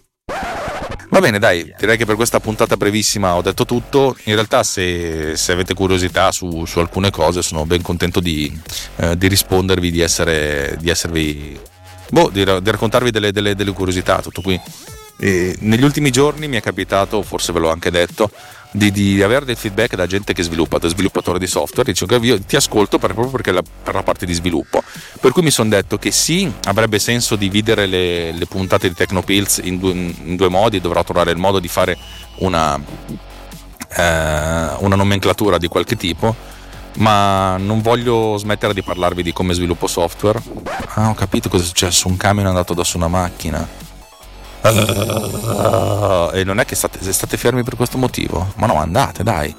Va 1.08 1.20
bene, 1.20 1.38
dai, 1.38 1.72
direi 1.78 1.96
che 1.96 2.04
per 2.04 2.16
questa 2.16 2.40
puntata 2.40 2.76
brevissima 2.76 3.36
ho 3.36 3.40
detto 3.40 3.64
tutto. 3.64 4.14
In 4.24 4.34
realtà, 4.34 4.62
se, 4.62 5.34
se 5.36 5.52
avete 5.52 5.72
curiosità 5.72 6.30
su, 6.30 6.66
su, 6.66 6.80
alcune 6.80 7.10
cose, 7.10 7.40
sono 7.40 7.64
ben 7.64 7.80
contento 7.80 8.20
di, 8.20 8.54
eh, 8.96 9.16
di 9.16 9.28
rispondervi, 9.28 9.90
di, 9.90 10.00
essere, 10.00 10.76
di 10.78 10.90
esservi. 10.90 11.58
Boh, 12.10 12.30
di, 12.30 12.44
di 12.44 12.70
raccontarvi 12.70 13.10
delle, 13.10 13.32
delle, 13.32 13.54
delle 13.54 13.72
curiosità, 13.72 14.20
tutto 14.20 14.40
qui. 14.40 14.60
E 15.20 15.56
negli 15.60 15.82
ultimi 15.82 16.10
giorni 16.10 16.46
mi 16.46 16.56
è 16.56 16.60
capitato, 16.60 17.22
forse 17.22 17.52
ve 17.52 17.58
l'ho 17.58 17.70
anche 17.70 17.90
detto, 17.90 18.30
di, 18.70 18.90
di, 18.90 19.22
avere 19.22 19.44
del 19.44 19.56
feedback 19.56 19.96
da 19.96 20.06
gente 20.06 20.32
che 20.32 20.42
sviluppa, 20.42 20.78
da 20.78 20.88
sviluppatore 20.88 21.38
di 21.38 21.46
software, 21.46 21.90
dice 21.90 22.06
che 22.06 22.16
io 22.16 22.40
ti 22.40 22.56
ascolto 22.56 22.98
per, 22.98 23.12
proprio 23.12 23.32
perché 23.32 23.50
la, 23.50 23.62
per 23.82 23.94
la 23.94 24.02
parte 24.02 24.26
di 24.26 24.32
sviluppo. 24.32 24.82
Per 25.20 25.32
cui 25.32 25.42
mi 25.42 25.50
sono 25.50 25.70
detto 25.70 25.98
che 25.98 26.10
sì, 26.10 26.50
avrebbe 26.64 26.98
senso 26.98 27.36
dividere 27.36 27.86
le, 27.86 28.32
le 28.32 28.46
puntate 28.46 28.88
di 28.88 28.94
Tecnopills 28.94 29.60
in 29.64 29.78
due, 29.78 29.92
in 29.92 30.36
due, 30.36 30.48
modi, 30.48 30.80
dovrò 30.80 31.02
trovare 31.02 31.30
il 31.30 31.38
modo 31.38 31.58
di 31.58 31.68
fare 31.68 31.96
una, 32.36 32.76
eh, 32.76 34.76
una 34.78 34.96
nomenclatura 34.96 35.58
di 35.58 35.66
qualche 35.66 35.96
tipo, 35.96 36.34
ma 36.98 37.56
non 37.56 37.80
voglio 37.80 38.36
smettere 38.36 38.74
di 38.74 38.82
parlarvi 38.82 39.22
di 39.22 39.32
come 39.32 39.54
sviluppo 39.54 39.86
software. 39.86 40.40
Ah, 40.98 41.10
ho 41.10 41.14
capito 41.14 41.48
cosa 41.48 41.62
è 41.62 41.66
successo, 41.66 42.08
un 42.08 42.16
camion 42.16 42.46
è 42.46 42.48
andato 42.48 42.74
da 42.74 42.82
su 42.82 42.96
una 42.96 43.06
macchina 43.06 43.86
Uh, 44.60 46.30
e 46.34 46.42
non 46.44 46.58
è 46.58 46.64
che 46.64 46.74
state, 46.74 47.12
state, 47.12 47.36
fermi 47.36 47.62
per 47.62 47.76
questo 47.76 47.96
motivo? 47.96 48.52
Ma 48.56 48.66
no, 48.66 48.74
andate, 48.80 49.22
dai. 49.22 49.54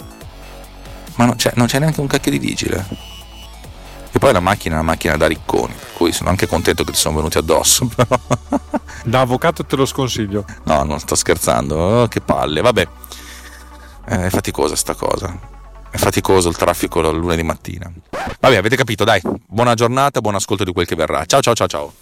Ma 1.15 1.23
non 1.25 1.35
c'è, 1.35 1.53
non 1.55 1.67
c'è 1.67 1.79
neanche 1.79 2.01
un 2.01 2.07
cacchio 2.07 2.31
di 2.31 2.37
vigile. 2.37 2.85
E 4.11 4.19
poi 4.19 4.33
la 4.33 4.41
macchina 4.41 4.75
è 4.75 4.79
una 4.79 4.87
macchina 4.87 5.15
da 5.15 5.27
ricconi, 5.27 5.73
per 5.73 5.93
cui 5.93 6.11
sono 6.11 6.29
anche 6.29 6.47
contento 6.47 6.83
che 6.83 6.91
ti 6.91 6.97
sono 6.97 7.15
venuti 7.15 7.37
addosso. 7.37 7.89
da 9.05 9.21
avvocato 9.21 9.63
te 9.65 9.77
lo 9.77 9.85
sconsiglio. 9.85 10.43
No, 10.63 10.83
non 10.83 10.99
sto 10.99 11.15
scherzando. 11.15 11.75
Oh, 11.75 12.07
che 12.07 12.19
palle, 12.19 12.59
vabbè. 12.61 12.87
Eh, 14.09 14.25
è 14.25 14.29
faticosa 14.29 14.75
sta 14.75 14.95
cosa. 14.95 15.57
È 15.91 15.97
faticoso 15.97 16.49
il 16.49 16.55
traffico 16.55 17.01
lunedì 17.11 17.43
mattina. 17.43 17.91
Vabbè, 18.39 18.55
avete 18.55 18.75
capito, 18.75 19.03
dai. 19.03 19.21
Buona 19.47 19.73
giornata, 19.73 20.21
buon 20.21 20.35
ascolto 20.35 20.63
di 20.63 20.71
quel 20.71 20.85
che 20.85 20.95
verrà. 20.95 21.25
Ciao 21.25 21.41
ciao 21.41 21.53
ciao 21.53 21.67
ciao. 21.67 21.93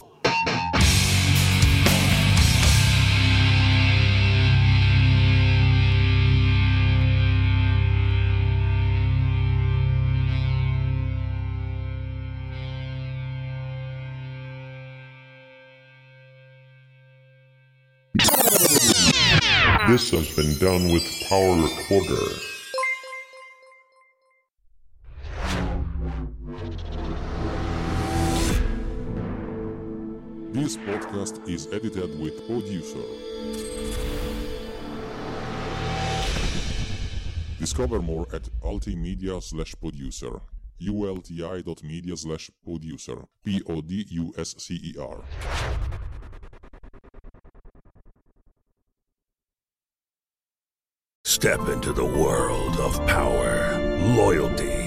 This 19.88 20.12
has 20.12 20.28
been 20.36 20.58
done 20.60 20.92
with 20.92 21.06
Power 21.30 21.56
Recorder. 21.56 22.57
This 30.58 30.76
podcast 30.76 31.48
is 31.48 31.68
edited 31.72 32.20
with 32.20 32.48
Producer. 32.48 33.06
Discover 37.60 38.02
more 38.02 38.26
at 38.34 38.50
ultimedia 38.64 39.40
slash 39.44 39.76
producer. 39.80 40.42
ulti.media 40.82 42.18
slash 42.18 42.50
producer. 42.64 43.18
P-O-D-U-S-C-E-R. 43.46 45.18
Step 51.24 51.70
into 51.70 51.94
the 51.94 52.04
world 52.04 52.80
of 52.80 52.98
power, 53.06 53.78
loyalty, 54.18 54.87